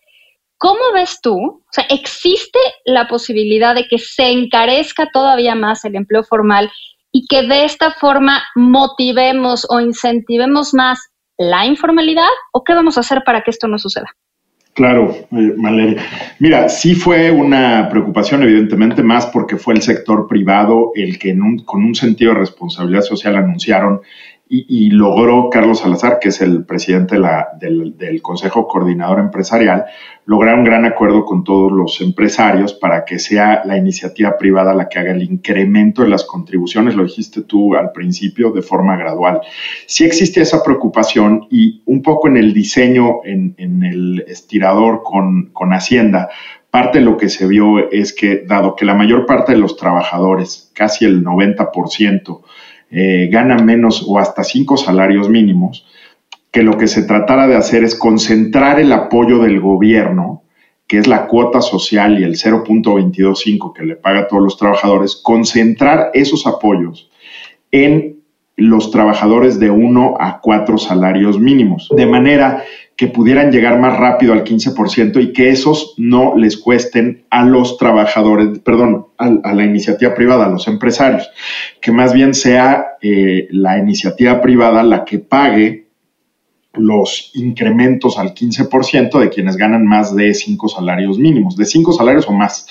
¿Cómo 0.58 0.94
ves 0.94 1.20
tú? 1.22 1.36
O 1.36 1.72
sea, 1.72 1.84
¿existe 1.90 2.60
la 2.86 3.10
posibilidad 3.10 3.76
de 3.76 3.90
que 3.90 3.98
se 3.98 4.30
encarezca 4.32 5.10
todavía 5.12 5.56
más 5.56 5.84
el 5.84 5.96
empleo 5.96 6.24
formal 6.24 6.72
y 7.12 7.28
que 7.28 7.42
de 7.42 7.66
esta 7.66 7.92
forma 7.92 8.42
motivemos 8.56 9.68
o 9.70 9.82
incentivemos 9.82 10.74
más 10.74 10.98
la 11.38 11.66
informalidad? 11.66 12.32
¿O 12.54 12.64
qué 12.64 12.74
vamos 12.74 12.96
a 12.96 13.02
hacer 13.02 13.22
para 13.26 13.42
que 13.42 13.52
esto 13.52 13.68
no 13.68 13.78
suceda? 13.78 14.08
Claro, 14.76 15.16
eh, 15.32 15.54
Valeria. 15.56 16.04
Mira, 16.40 16.68
sí 16.68 16.96
fue 16.96 17.32
una 17.32 17.88
preocupación, 17.90 18.44
evidentemente, 18.44 19.02
más 19.04 19.26
porque 19.26 19.56
fue 19.56 19.74
el 19.74 19.82
sector 19.82 20.28
privado 20.28 20.92
el 20.96 21.18
que 21.18 21.34
con 21.64 21.82
un 21.86 21.96
sentido 21.96 22.34
de 22.34 22.40
responsabilidad 22.40 23.02
social 23.02 23.38
anunciaron 23.38 24.02
y, 24.48 24.92
logró 24.92 25.50
Carlos 25.50 25.80
Salazar, 25.80 26.20
que 26.20 26.30
es 26.30 26.40
el 26.40 26.66
presidente 26.66 27.18
del, 27.60 28.22
Consejo 28.22 28.68
Coordinador 28.68 29.20
Empresarial, 29.20 29.86
lograr 30.26 30.56
un 30.56 30.64
gran 30.64 30.86
acuerdo 30.86 31.26
con 31.26 31.44
todos 31.44 31.72
los 31.72 32.00
empresarios 32.02 32.74
para 32.74 33.06
que 33.06 33.18
sea 33.18 33.64
la 33.66 33.76
iniciativa 33.76 34.38
privada 34.38 34.76
la 34.76 34.88
que 34.88 35.00
haga 35.00 35.12
el 35.12 35.24
incremento 35.24 36.04
de 36.04 36.10
las 36.10 36.24
contribuciones, 36.24 36.96
lo 36.96 37.04
dijiste 37.04 37.42
tú 37.42 37.76
al 37.76 37.92
principio, 37.92 38.52
de 38.52 38.62
forma 38.62 38.96
gradual. 38.98 39.42
Sí 39.88 40.06
existe 40.06 40.42
esa 40.42 40.64
preocupación 40.64 41.48
y 41.50 41.82
un 41.86 42.04
poco 42.04 42.28
en 42.28 42.38
el 42.38 42.54
diseño, 42.54 43.22
en, 43.24 43.56
el 43.58 44.26
estirador 44.28 45.02
con, 45.04 45.48
con 45.54 45.74
Hacienda, 45.74 46.30
parte 46.70 47.00
de 47.00 47.06
lo 47.06 47.16
que 47.18 47.30
se 47.30 47.48
vio 47.48 47.90
es 47.90 48.14
que, 48.14 48.44
dado 48.46 48.76
que 48.76 48.86
la 48.86 48.94
mayor 48.94 49.26
parte 49.26 49.54
de 49.54 49.58
los 49.58 49.78
trabajadores, 49.78 50.72
casi 50.76 51.06
el 51.06 51.24
90%, 51.24 52.42
eh, 52.92 53.30
ganan 53.32 53.66
menos 53.66 54.06
o 54.08 54.20
hasta 54.20 54.44
cinco 54.44 54.78
salarios 54.78 55.30
mínimos, 55.30 55.86
que 56.52 56.64
lo 56.64 56.78
que 56.78 56.88
se 56.88 57.04
tratara 57.04 57.48
de 57.48 57.56
hacer 57.56 57.84
es 57.84 57.96
concentrar 57.96 58.80
el 58.80 58.92
apoyo 58.92 59.40
del 59.40 59.60
gobierno, 59.60 60.44
que 60.88 61.00
es 61.00 61.08
la 61.08 61.28
cuota 61.28 61.62
social 61.62 62.20
y 62.20 62.24
el 62.24 62.36
0.225 62.36 63.74
que 63.74 63.84
le 63.84 63.96
paga 63.96 64.22
a 64.22 64.28
todos 64.28 64.44
los 64.44 64.58
trabajadores, 64.58 65.16
concentrar 65.16 66.12
esos 66.14 66.46
apoyos 66.48 67.10
en 67.72 68.16
los 68.58 68.92
trabajadores 68.92 69.60
de 69.60 69.70
uno 69.70 70.16
a 70.20 70.40
cuatro 70.40 70.78
salarios 70.78 71.40
mínimos, 71.40 71.90
de 71.96 72.06
manera 72.06 72.64
que 72.96 73.08
pudieran 73.08 73.52
llegar 73.52 73.80
más 73.80 73.98
rápido 73.98 74.32
al 74.32 74.44
15% 74.44 75.22
y 75.22 75.34
que 75.34 75.50
esos 75.50 75.96
no 75.98 76.36
les 76.38 76.58
cuesten 76.58 77.26
a 77.30 77.46
los 77.46 77.78
trabajadores, 77.78 78.60
perdón, 78.60 79.08
a, 79.18 79.54
la 79.54 79.64
iniciativa 79.64 80.14
privada, 80.14 80.46
a 80.46 80.50
los 80.50 80.68
empresarios, 80.68 81.30
que 81.82 81.92
más 81.92 82.14
bien 82.14 82.34
sea 82.34 82.98
eh, 83.02 83.48
la 83.52 83.78
iniciativa 83.78 84.42
privada 84.42 84.84
la 84.84 85.04
que 85.04 85.20
pague 85.20 85.86
los 86.74 87.32
incrementos 87.36 88.18
al 88.18 88.34
15% 88.34 89.20
de 89.20 89.30
quienes 89.30 89.58
ganan 89.58 89.86
más 89.86 90.16
de 90.16 90.34
cinco 90.34 90.68
salarios 90.70 91.18
mínimos, 91.18 91.56
de 91.58 91.66
cinco 91.66 91.92
salarios 91.92 92.28
o 92.28 92.32
más. 92.32 92.68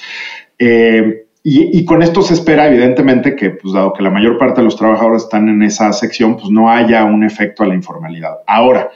Eh, 0.58 1.24
y, 1.46 1.84
con 1.84 2.02
esto 2.02 2.22
se 2.22 2.32
espera, 2.32 2.66
evidentemente, 2.68 3.36
que, 3.36 3.50
pues, 3.50 3.74
dado 3.74 3.92
que 3.92 4.02
la 4.02 4.08
mayor 4.08 4.38
parte 4.38 4.62
de 4.62 4.64
los 4.64 4.76
trabajadores 4.76 5.24
están 5.24 5.50
en 5.50 5.62
esa 5.62 5.92
sección, 5.92 6.38
pues 6.38 6.48
no 6.48 6.70
haya 6.70 7.04
un 7.04 7.22
efecto 7.22 7.62
a 7.62 7.66
la 7.66 7.74
informalidad. 7.74 8.36
Ahora, 8.46 8.88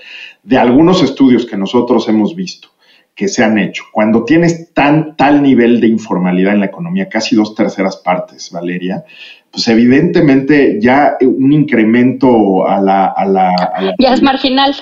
de 0.48 0.56
algunos 0.56 1.02
estudios 1.02 1.44
que 1.44 1.58
nosotros 1.58 2.08
hemos 2.08 2.34
visto 2.34 2.68
que 3.14 3.28
se 3.28 3.44
han 3.44 3.58
hecho, 3.58 3.84
cuando 3.92 4.24
tienes 4.24 4.72
tan, 4.72 5.14
tal 5.14 5.42
nivel 5.42 5.78
de 5.80 5.88
informalidad 5.88 6.54
en 6.54 6.60
la 6.60 6.66
economía, 6.66 7.08
casi 7.08 7.36
dos 7.36 7.54
terceras 7.54 7.96
partes, 7.98 8.50
Valeria, 8.50 9.04
pues 9.50 9.68
evidentemente 9.68 10.78
ya 10.80 11.18
un 11.20 11.52
incremento 11.52 12.66
a 12.66 12.80
la... 12.80 13.06
A 13.06 13.26
la, 13.26 13.94
ya 13.98 14.14
es 14.14 14.22
marginal. 14.22 14.74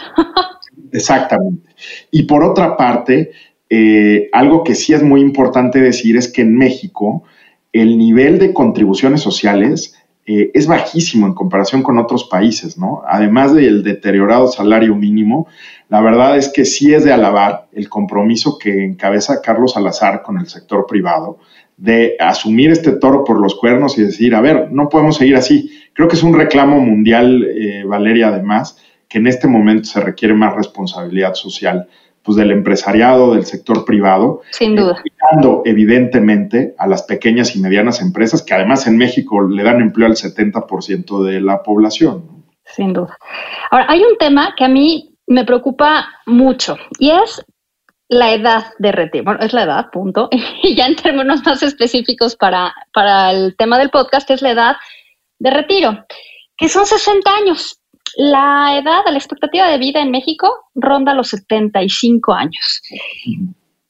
Exactamente. 0.93 1.69
Y 2.13 2.25
por 2.25 2.45
otra 2.45 2.77
parte, 2.77 3.33
eh, 3.69 4.29
algo 4.33 4.63
que 4.63 4.77
sí 4.77 4.93
es 4.93 5.03
muy 5.03 5.21
importante 5.21 5.81
decir 5.81 6.17
es 6.17 6.31
que 6.31 6.43
en 6.43 6.57
México, 6.57 7.25
el 7.73 7.99
nivel 7.99 8.39
de 8.39 8.53
contribuciones 8.53 9.21
sociales 9.21 9.96
eh, 10.27 10.51
es 10.55 10.67
bajísimo 10.67 11.27
en 11.27 11.35
comparación 11.35 11.83
con 11.83 11.99
otros 11.99 12.25
países, 12.25 12.77
¿no? 12.77 13.03
Además 13.07 13.55
del 13.55 13.85
deteriorado 13.85 14.49
salario 14.49 14.95
mínimo, 14.97 15.47
la 15.89 16.01
verdad 16.01 16.37
es 16.37 16.49
que 16.49 16.65
sí 16.65 16.93
es 16.93 17.05
de 17.05 17.13
alabar 17.13 17.69
el 17.73 17.89
compromiso 17.89 18.59
que 18.59 18.85
encabeza 18.85 19.41
Carlos 19.41 19.75
Salazar 19.75 20.23
con 20.23 20.39
el 20.39 20.49
sector 20.49 20.87
privado 20.87 21.39
de 21.77 22.17
asumir 22.19 22.71
este 22.71 22.93
toro 22.93 23.23
por 23.23 23.41
los 23.41 23.55
cuernos 23.55 23.99
y 23.99 24.03
decir, 24.03 24.35
a 24.35 24.41
ver, 24.41 24.73
no 24.73 24.89
podemos 24.89 25.17
seguir 25.17 25.37
así. 25.37 25.71
Creo 25.93 26.09
que 26.09 26.17
es 26.17 26.23
un 26.23 26.35
reclamo 26.35 26.81
mundial, 26.81 27.45
eh, 27.45 27.85
Valeria, 27.87 28.29
además, 28.29 28.79
que 29.09 29.19
en 29.19 29.27
este 29.27 29.47
momento 29.47 29.85
se 29.85 30.01
requiere 30.01 30.35
más 30.35 30.57
responsabilidad 30.57 31.35
social 31.35 31.89
pues, 32.27 32.37
del 32.37 32.51
empresariado, 32.51 33.35
del 33.35 33.47
sector 33.47 33.85
privado. 33.85 34.43
Sin 34.51 34.75
duda. 34.75 35.03
evidentemente 35.65 36.75
a 36.77 36.87
las 36.87 37.05
pequeñas 37.05 37.57
y 37.57 37.61
medianas 37.61 38.03
empresas, 38.03 38.43
que 38.43 38.53
además 38.53 38.87
en 38.87 38.99
México 38.99 39.41
le 39.43 39.63
dan 39.63 39.81
empleo 39.81 40.09
al 40.09 40.17
70% 40.17 41.23
de 41.23 41.41
la 41.41 41.63
población. 41.63 42.45
Sin 42.65 42.93
duda. 42.93 43.17
Ahora, 43.71 43.87
hay 43.89 44.03
un 44.03 44.19
tema 44.19 44.55
que 44.57 44.65
a 44.65 44.69
mí 44.69 45.17
me 45.29 45.45
preocupa 45.45 46.09
mucho 46.27 46.77
y 46.99 47.11
es 47.11 47.45
la 48.09 48.33
edad 48.33 48.65
de 48.79 48.93
retiro. 48.93 49.25
Bueno, 49.25 49.41
es 49.41 49.53
la 49.53 49.63
edad, 49.63 49.91
punto. 49.91 50.29
Y 50.63 50.75
ya 50.75 50.87
en 50.87 50.97
términos 50.97 51.45
más 51.45 51.63
específicos 51.63 52.37
para, 52.37 52.75
para 52.93 53.31
el 53.31 53.57
tema 53.57 53.79
del 53.79 53.91
podcast, 53.91 54.31
es 54.31 54.43
la 54.43 54.51
edad 54.51 54.77
de 55.39 55.51
retiro, 55.51 56.05
que 56.57 56.69
son 56.69 56.87
60 56.87 57.31
años. 57.31 57.76
La 58.17 58.79
edad, 58.79 59.03
la 59.07 59.19
expectativa 59.19 59.69
de 59.69 59.77
vida 59.77 60.01
en 60.01 60.11
México 60.11 60.51
ronda 60.75 61.13
los 61.13 61.29
75 61.29 62.33
años. 62.33 62.83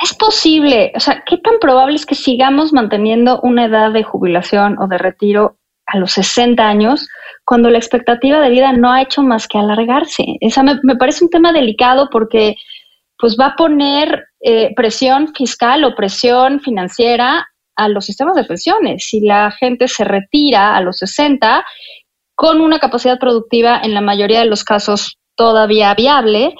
¿Es 0.02 0.14
posible, 0.14 0.92
o 0.96 1.00
sea, 1.00 1.22
qué 1.24 1.38
tan 1.38 1.58
probable 1.60 1.94
es 1.94 2.04
que 2.04 2.16
sigamos 2.16 2.72
manteniendo 2.72 3.40
una 3.42 3.66
edad 3.66 3.92
de 3.92 4.02
jubilación 4.02 4.76
o 4.80 4.88
de 4.88 4.98
retiro 4.98 5.58
a 5.86 5.98
los 5.98 6.10
60 6.12 6.68
años 6.68 7.08
cuando 7.44 7.70
la 7.70 7.78
expectativa 7.78 8.40
de 8.40 8.50
vida 8.50 8.72
no 8.72 8.92
ha 8.92 9.00
hecho 9.00 9.22
más 9.22 9.46
que 9.46 9.58
alargarse? 9.58 10.24
Esa 10.40 10.64
me, 10.64 10.96
parece 10.98 11.24
un 11.24 11.30
tema 11.30 11.52
delicado 11.52 12.08
porque 12.10 12.56
pues 13.18 13.36
va 13.40 13.46
a 13.46 13.56
poner 13.56 14.24
eh, 14.40 14.74
presión 14.74 15.32
fiscal 15.34 15.84
o 15.84 15.94
presión 15.94 16.60
financiera 16.60 17.46
a 17.76 17.88
los 17.88 18.06
sistemas 18.06 18.34
de 18.34 18.44
pensiones. 18.44 19.04
Si 19.04 19.20
la 19.20 19.50
gente 19.52 19.86
se 19.86 20.04
retira 20.04 20.76
a 20.76 20.80
los 20.80 20.98
60 20.98 21.64
con 22.36 22.60
una 22.60 22.78
capacidad 22.78 23.18
productiva 23.18 23.80
en 23.82 23.94
la 23.94 24.00
mayoría 24.00 24.40
de 24.40 24.46
los 24.46 24.62
casos 24.62 25.18
todavía 25.34 25.94
viable 25.94 26.54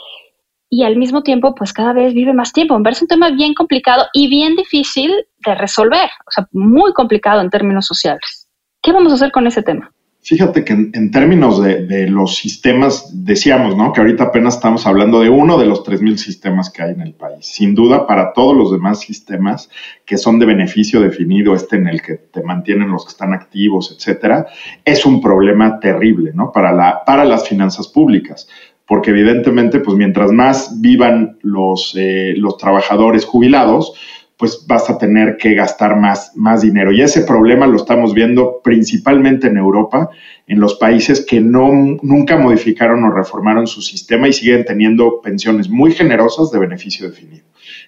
y 0.69 0.83
al 0.83 0.97
mismo 0.97 1.23
tiempo 1.23 1.55
pues 1.55 1.73
cada 1.73 1.93
vez 1.93 2.15
vive 2.15 2.33
más 2.33 2.53
tiempo. 2.53 2.79
Me 2.79 2.91
un 2.91 3.07
tema 3.07 3.31
bien 3.31 3.55
complicado 3.55 4.07
y 4.13 4.29
bien 4.29 4.57
difícil 4.57 5.15
de 5.45 5.55
resolver, 5.55 6.11
o 6.27 6.31
sea, 6.31 6.49
muy 6.51 6.93
complicado 6.93 7.41
en 7.41 7.51
términos 7.51 7.87
sociales. 7.87 8.49
¿Qué 8.83 8.93
vamos 8.93 9.13
a 9.13 9.17
hacer 9.17 9.31
con 9.31 9.47
ese 9.47 9.63
tema? 9.63 9.93
Fíjate 10.27 10.65
que 10.65 10.73
en, 10.73 11.11
términos 11.13 11.63
de, 11.63 12.09
los 12.09 12.35
sistemas, 12.35 13.25
decíamos, 13.25 13.77
¿no? 13.77 13.93
Que 13.93 14.01
ahorita 14.01 14.25
apenas 14.25 14.57
estamos 14.57 14.85
hablando 14.85 15.21
de 15.21 15.29
uno 15.29 15.57
de 15.57 15.67
los 15.67 15.85
3.000 15.85 16.17
sistemas 16.17 16.69
que 16.69 16.83
hay 16.83 16.95
en 16.95 17.01
el 17.01 17.15
país. 17.15 17.47
Sin 17.47 17.77
duda, 17.77 18.09
para 18.09 18.33
todos 18.33 18.57
los 18.57 18.73
demás 18.73 18.99
sistemas 18.99 19.71
que 20.05 20.19
son 20.19 20.41
de 20.41 20.47
beneficio 20.47 21.01
definido, 21.01 21.55
este 21.55 21.77
en 21.77 21.87
el 21.87 22.03
que 22.03 22.15
te 22.15 22.43
mantienen 22.43 22.91
los 22.91 23.05
que 23.05 23.11
están 23.11 23.35
activos, 23.35 23.95
etcétera, 23.97 24.49
es 24.85 25.07
un 25.07 25.21
problema 25.21 25.79
terrible, 25.79 26.33
¿no? 26.35 26.51
Para, 26.51 26.73
la, 26.73 27.05
para 27.07 27.25
las 27.25 27.49
finanzas 27.49 27.87
públicas. 27.87 28.49
Porque 28.85 29.11
evidentemente, 29.11 29.79
pues 29.79 29.97
mientras 29.97 30.33
más 30.33 30.81
vivan 30.81 31.39
los, 31.43 31.95
eh, 31.97 32.35
los 32.37 32.57
trabajadores 32.57 33.25
jubilados, 33.25 33.95
pues 34.37 34.67
vas 34.67 34.91
a 34.91 34.99
tener 34.99 35.39
que 35.39 35.55
gastar 35.55 35.97
más, 35.97 36.33
más 36.37 36.61
dinero. 36.61 36.93
Y 36.93 37.01
ese 37.01 37.23
problema 37.23 37.67
lo 37.67 37.77
estamos 37.77 38.13
viendo 38.13 38.61
principalmente 38.63 39.47
en 39.47 39.57
Europa, 39.57 40.11
en 40.47 40.61
los 40.61 40.75
países 40.75 41.25
que 41.25 41.41
no, 41.41 41.73
nunca 42.03 42.37
modificaron 42.37 43.03
o 43.05 43.11
reformaron 43.11 43.67
su 43.67 43.81
sistema 43.81 44.29
y 44.29 44.35
siguen 44.35 44.65
teniendo 44.65 45.21
pensiones 45.23 45.71
muy 45.71 45.93
generosas 45.93 46.51
de 46.51 46.59
beneficio 46.59 47.09
definido. 47.09 47.45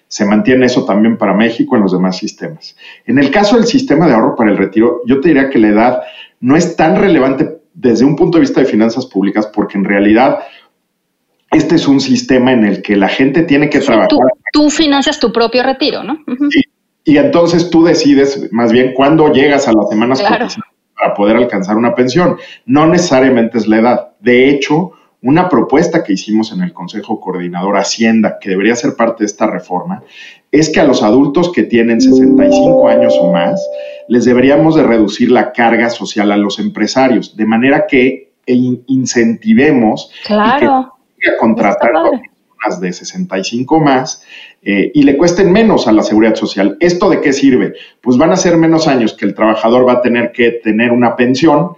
Se 0.07 0.25
mantiene 0.25 0.65
eso 0.65 0.85
también 0.85 1.17
para 1.17 1.35
México 1.35 1.75
en 1.75 1.83
los 1.83 1.91
demás 1.91 2.17
sistemas. 2.17 2.75
En 3.05 3.19
el 3.19 3.29
caso 3.29 3.55
del 3.55 3.65
sistema 3.65 4.07
de 4.07 4.13
ahorro 4.13 4.35
para 4.35 4.49
el 4.49 4.57
retiro, 4.57 5.01
yo 5.05 5.21
te 5.21 5.29
diría 5.29 5.49
que 5.49 5.59
la 5.59 5.67
edad 5.67 6.01
no 6.39 6.55
es 6.55 6.75
tan 6.75 6.95
relevante 6.95 7.59
desde 7.73 8.05
un 8.05 8.15
punto 8.15 8.37
de 8.37 8.41
vista 8.41 8.59
de 8.59 8.65
finanzas 8.65 9.05
públicas 9.05 9.47
porque 9.53 9.77
en 9.77 9.85
realidad 9.85 10.39
este 11.51 11.75
es 11.75 11.87
un 11.87 11.99
sistema 11.99 12.51
en 12.51 12.65
el 12.65 12.81
que 12.81 12.95
la 12.95 13.07
gente 13.07 13.43
tiene 13.43 13.69
que 13.69 13.79
trabajar. 13.79 14.09
Tú, 14.51 14.69
financias 14.69 15.19
tu 15.19 15.31
propio 15.31 15.63
retiro, 15.63 16.03
¿no? 16.03 16.19
Sí. 16.51 16.61
Y 17.03 17.17
entonces 17.17 17.69
tú 17.69 17.83
decides 17.83 18.51
más 18.51 18.71
bien 18.71 18.93
cuándo 18.93 19.31
llegas 19.31 19.67
a 19.67 19.73
las 19.73 19.89
semanas 19.89 20.21
para 20.21 21.13
poder 21.15 21.37
alcanzar 21.37 21.75
una 21.75 21.95
pensión. 21.95 22.37
No 22.65 22.85
necesariamente 22.85 23.57
es 23.57 23.67
la 23.67 23.77
edad. 23.77 24.09
De 24.19 24.49
hecho, 24.49 24.91
una 25.21 25.49
propuesta 25.49 26.03
que 26.03 26.13
hicimos 26.13 26.51
en 26.51 26.61
el 26.61 26.71
Consejo 26.71 27.19
Coordinador 27.19 27.77
Hacienda, 27.77 28.37
que 28.39 28.49
debería 28.49 28.75
ser 28.75 28.95
parte 28.95 29.23
de 29.23 29.25
esta 29.25 29.47
reforma, 29.47 30.03
es 30.51 30.69
que 30.69 30.81
a 30.81 30.85
los 30.85 31.01
adultos 31.01 31.51
que 31.51 31.63
tienen 31.63 31.99
65 31.99 32.87
años 32.87 33.15
o 33.19 33.31
más, 33.31 33.59
les 34.07 34.25
deberíamos 34.25 34.75
de 34.75 34.83
reducir 34.83 35.31
la 35.31 35.51
carga 35.51 35.89
social 35.89 36.31
a 36.31 36.37
los 36.37 36.59
empresarios, 36.59 37.35
de 37.35 37.45
manera 37.45 37.85
que 37.87 38.33
incentivemos 38.45 40.11
claro 40.25 40.98
a 41.27 41.37
contratar 41.37 41.91
personas 41.91 42.81
de 42.81 42.93
65 42.93 43.79
más 43.79 44.23
eh, 44.61 44.91
y 44.93 45.03
le 45.03 45.17
cuesten 45.17 45.51
menos 45.51 45.87
a 45.87 45.91
la 45.91 46.03
seguridad 46.03 46.35
social. 46.35 46.77
¿Esto 46.79 47.09
de 47.09 47.21
qué 47.21 47.33
sirve? 47.33 47.73
Pues 48.01 48.17
van 48.17 48.31
a 48.31 48.37
ser 48.37 48.57
menos 48.57 48.87
años 48.87 49.13
que 49.13 49.25
el 49.25 49.33
trabajador 49.33 49.87
va 49.87 49.93
a 49.93 50.01
tener 50.01 50.31
que 50.31 50.51
tener 50.51 50.91
una 50.91 51.15
pensión 51.15 51.71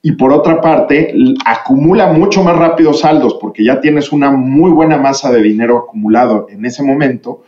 y 0.00 0.12
por 0.12 0.32
otra 0.32 0.60
parte 0.60 1.12
acumula 1.44 2.12
mucho 2.12 2.42
más 2.42 2.56
rápido 2.56 2.94
saldos 2.94 3.36
porque 3.40 3.64
ya 3.64 3.80
tienes 3.80 4.12
una 4.12 4.30
muy 4.30 4.70
buena 4.70 4.96
masa 4.96 5.32
de 5.32 5.42
dinero 5.42 5.78
acumulado 5.78 6.46
en 6.50 6.64
ese 6.64 6.82
momento 6.82 7.42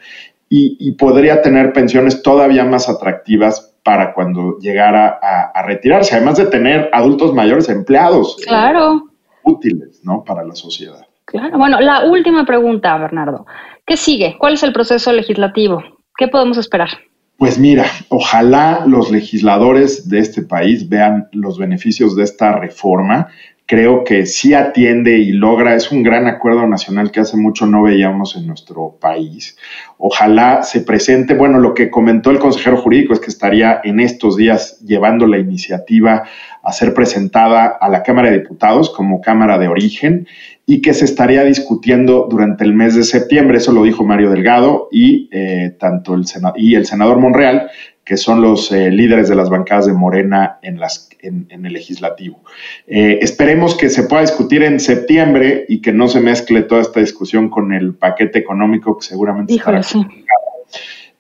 y, 0.52 0.90
podría 0.92 1.42
tener 1.42 1.72
pensiones 1.72 2.22
todavía 2.22 2.64
más 2.64 2.88
atractivas 2.88 3.72
para 3.84 4.12
cuando 4.12 4.58
llegara 4.58 5.20
a, 5.22 5.62
retirarse, 5.62 6.16
además 6.16 6.38
de 6.38 6.46
tener 6.46 6.90
adultos 6.92 7.32
mayores 7.32 7.68
empleados. 7.68 8.36
Claro. 8.44 9.04
útiles, 9.44 10.00
¿no? 10.02 10.24
Para 10.24 10.44
la 10.44 10.56
sociedad. 10.56 11.06
Claro. 11.30 11.58
Bueno, 11.58 11.80
la 11.80 12.04
última 12.04 12.44
pregunta, 12.44 12.98
Bernardo. 12.98 13.46
¿Qué 13.86 13.96
sigue? 13.96 14.36
¿Cuál 14.36 14.54
es 14.54 14.64
el 14.64 14.72
proceso 14.72 15.12
legislativo? 15.12 15.80
¿Qué 16.16 16.26
podemos 16.26 16.58
esperar? 16.58 16.88
Pues 17.36 17.56
mira, 17.56 17.84
ojalá 18.08 18.82
los 18.84 19.12
legisladores 19.12 20.08
de 20.08 20.18
este 20.18 20.42
país 20.42 20.88
vean 20.88 21.28
los 21.32 21.56
beneficios 21.56 22.16
de 22.16 22.24
esta 22.24 22.58
reforma 22.58 23.28
creo 23.70 24.02
que 24.02 24.26
sí 24.26 24.52
atiende 24.52 25.18
y 25.18 25.30
logra, 25.30 25.76
es 25.76 25.92
un 25.92 26.02
gran 26.02 26.26
acuerdo 26.26 26.66
nacional 26.66 27.12
que 27.12 27.20
hace 27.20 27.36
mucho 27.36 27.66
no 27.66 27.84
veíamos 27.84 28.34
en 28.34 28.48
nuestro 28.48 28.96
país. 29.00 29.56
Ojalá 29.96 30.64
se 30.64 30.80
presente, 30.80 31.34
bueno, 31.34 31.60
lo 31.60 31.72
que 31.72 31.88
comentó 31.88 32.32
el 32.32 32.40
consejero 32.40 32.78
jurídico 32.78 33.12
es 33.12 33.20
que 33.20 33.30
estaría 33.30 33.80
en 33.84 34.00
estos 34.00 34.36
días 34.36 34.80
llevando 34.80 35.24
la 35.28 35.38
iniciativa 35.38 36.24
a 36.62 36.72
ser 36.72 36.94
presentada 36.94 37.66
a 37.66 37.88
la 37.88 38.02
Cámara 38.02 38.30
de 38.30 38.40
Diputados 38.40 38.90
como 38.90 39.20
Cámara 39.20 39.58
de 39.58 39.68
Origen 39.68 40.26
y 40.66 40.82
que 40.82 40.94
se 40.94 41.04
estaría 41.04 41.42
discutiendo 41.44 42.28
durante 42.30 42.64
el 42.64 42.74
mes 42.74 42.94
de 42.94 43.04
septiembre, 43.04 43.58
eso 43.58 43.72
lo 43.72 43.82
dijo 43.82 44.04
Mario 44.04 44.30
Delgado 44.30 44.88
y 44.92 45.28
eh, 45.32 45.74
tanto 45.78 46.14
el, 46.14 46.24
y 46.56 46.74
el 46.74 46.86
senador 46.86 47.18
Monreal, 47.18 47.70
que 48.04 48.16
son 48.16 48.42
los 48.42 48.72
eh, 48.72 48.90
líderes 48.90 49.28
de 49.28 49.36
las 49.36 49.50
bancadas 49.50 49.86
de 49.86 49.92
Morena 49.92 50.58
en, 50.62 50.80
las, 50.80 51.08
en, 51.20 51.46
el 51.50 51.72
legislativo. 51.72 52.42
Eh, 52.86 53.18
esperemos 53.22 53.76
que 53.76 53.88
se 53.88 54.04
pueda 54.04 54.22
discutir 54.22 54.62
en 54.62 54.80
septiembre 54.80 55.64
y 55.68 55.80
que 55.80 55.92
no 55.92 56.08
se 56.08 56.20
mezcle 56.20 56.62
toda 56.62 56.80
esta 56.80 57.00
discusión 57.00 57.48
con 57.50 57.72
el 57.72 57.94
paquete 57.94 58.38
económico 58.38 58.98
que 58.98 59.06
seguramente 59.06 59.54
Híjole, 59.54 59.82
sí. 59.82 60.04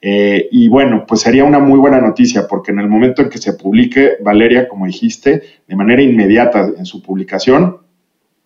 Eh, 0.02 0.48
y 0.50 0.68
bueno, 0.68 1.04
pues 1.06 1.20
sería 1.20 1.44
una 1.44 1.58
muy 1.58 1.78
buena 1.78 2.00
noticia 2.00 2.46
porque 2.48 2.72
en 2.72 2.78
el 2.78 2.88
momento 2.88 3.22
en 3.22 3.28
que 3.28 3.38
se 3.38 3.52
publique, 3.52 4.16
Valeria, 4.22 4.68
como 4.68 4.86
dijiste, 4.86 5.42
de 5.66 5.76
manera 5.76 6.02
inmediata 6.02 6.70
en 6.76 6.86
su 6.86 7.02
publicación, 7.02 7.78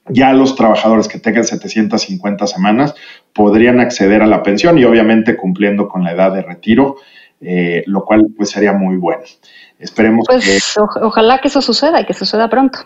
ya 0.09 0.33
los 0.33 0.57
trabajadores 0.57 1.09
que 1.09 1.19
tengan 1.19 1.45
750 1.45 2.47
semanas 2.47 2.95
podrían 3.33 3.81
acceder 3.81 4.23
a 4.23 4.27
la 4.27 4.43
pensión 4.43 4.79
y 4.79 4.85
obviamente 4.85 5.37
cumpliendo 5.37 5.89
con 5.89 6.05
la 6.05 6.13
edad 6.13 6.33
de 6.33 6.43
retiro. 6.43 6.97
Eh, 7.47 7.83
lo 7.87 8.05
cual 8.05 8.23
pues 8.37 8.51
sería 8.51 8.73
muy 8.73 8.97
bueno. 8.97 9.23
Esperemos 9.79 10.25
pues, 10.27 10.75
que... 10.75 10.81
ojalá 11.03 11.41
que 11.41 11.49
eso 11.49 11.61
suceda 11.61 12.01
y 12.01 12.07
que 12.07 12.15
suceda 12.15 12.49
pronto. 12.49 12.79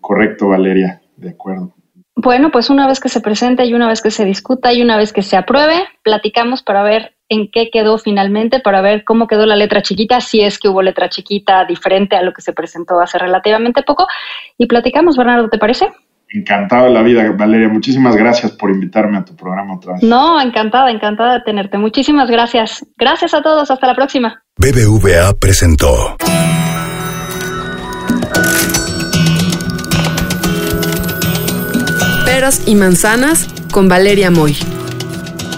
Correcto, 0.00 0.48
Valeria, 0.48 1.02
de 1.16 1.30
acuerdo. 1.30 1.74
Bueno, 2.16 2.50
pues 2.50 2.70
una 2.70 2.86
vez 2.86 3.00
que 3.00 3.10
se 3.10 3.20
presente 3.20 3.66
y 3.66 3.74
una 3.74 3.86
vez 3.86 4.00
que 4.00 4.10
se 4.10 4.24
discuta 4.24 4.72
y 4.72 4.80
una 4.80 4.96
vez 4.96 5.12
que 5.12 5.22
se 5.22 5.36
apruebe, 5.36 5.84
platicamos 6.02 6.62
para 6.62 6.82
ver 6.82 7.17
en 7.28 7.50
qué 7.50 7.70
quedó 7.70 7.98
finalmente, 7.98 8.60
para 8.60 8.80
ver 8.80 9.04
cómo 9.04 9.26
quedó 9.26 9.46
la 9.46 9.56
letra 9.56 9.82
chiquita, 9.82 10.20
si 10.20 10.40
es 10.40 10.58
que 10.58 10.68
hubo 10.68 10.82
letra 10.82 11.08
chiquita 11.08 11.64
diferente 11.64 12.16
a 12.16 12.22
lo 12.22 12.32
que 12.32 12.42
se 12.42 12.52
presentó 12.52 13.00
hace 13.00 13.18
relativamente 13.18 13.82
poco. 13.82 14.06
Y 14.56 14.66
platicamos, 14.66 15.16
Bernardo, 15.16 15.48
¿te 15.48 15.58
parece? 15.58 15.88
Encantado 16.30 16.84
de 16.84 16.90
la 16.90 17.02
vida, 17.02 17.32
Valeria. 17.32 17.68
Muchísimas 17.68 18.14
gracias 18.14 18.52
por 18.52 18.70
invitarme 18.70 19.16
a 19.16 19.24
tu 19.24 19.34
programa 19.34 19.76
otra 19.76 19.94
vez. 19.94 20.02
No, 20.02 20.40
encantada, 20.40 20.90
encantada 20.90 21.34
de 21.34 21.40
tenerte. 21.40 21.78
Muchísimas 21.78 22.30
gracias. 22.30 22.84
Gracias 22.98 23.32
a 23.32 23.40
todos. 23.40 23.70
Hasta 23.70 23.86
la 23.86 23.94
próxima. 23.94 24.42
BBVA 24.58 25.32
presentó. 25.40 26.16
Peras 32.26 32.68
y 32.68 32.74
manzanas 32.74 33.48
con 33.72 33.88
Valeria 33.88 34.30
Moy. 34.30 34.54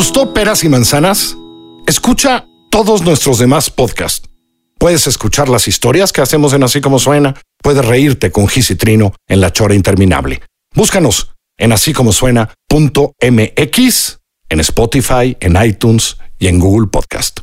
Gustó 0.00 0.32
Peras 0.32 0.64
y 0.64 0.70
Manzanas? 0.70 1.36
Escucha 1.86 2.46
todos 2.70 3.02
nuestros 3.02 3.38
demás 3.38 3.68
podcasts. 3.68 4.30
Puedes 4.78 5.06
escuchar 5.06 5.50
las 5.50 5.68
historias 5.68 6.10
que 6.10 6.22
hacemos 6.22 6.54
en 6.54 6.62
Así 6.62 6.80
como 6.80 6.98
suena 6.98 7.34
puedes 7.62 7.84
reírte 7.84 8.32
con 8.32 8.48
Gis 8.48 8.70
y 8.70 8.76
Trino 8.76 9.12
en 9.28 9.42
La 9.42 9.52
Chora 9.52 9.74
Interminable. 9.74 10.40
Búscanos 10.74 11.32
en 11.58 11.72
así 11.72 11.92
como 11.92 12.14
en 14.48 14.60
Spotify, 14.60 15.36
en 15.38 15.62
iTunes 15.62 16.16
y 16.38 16.46
en 16.46 16.60
Google 16.60 16.88
Podcast. 16.88 17.40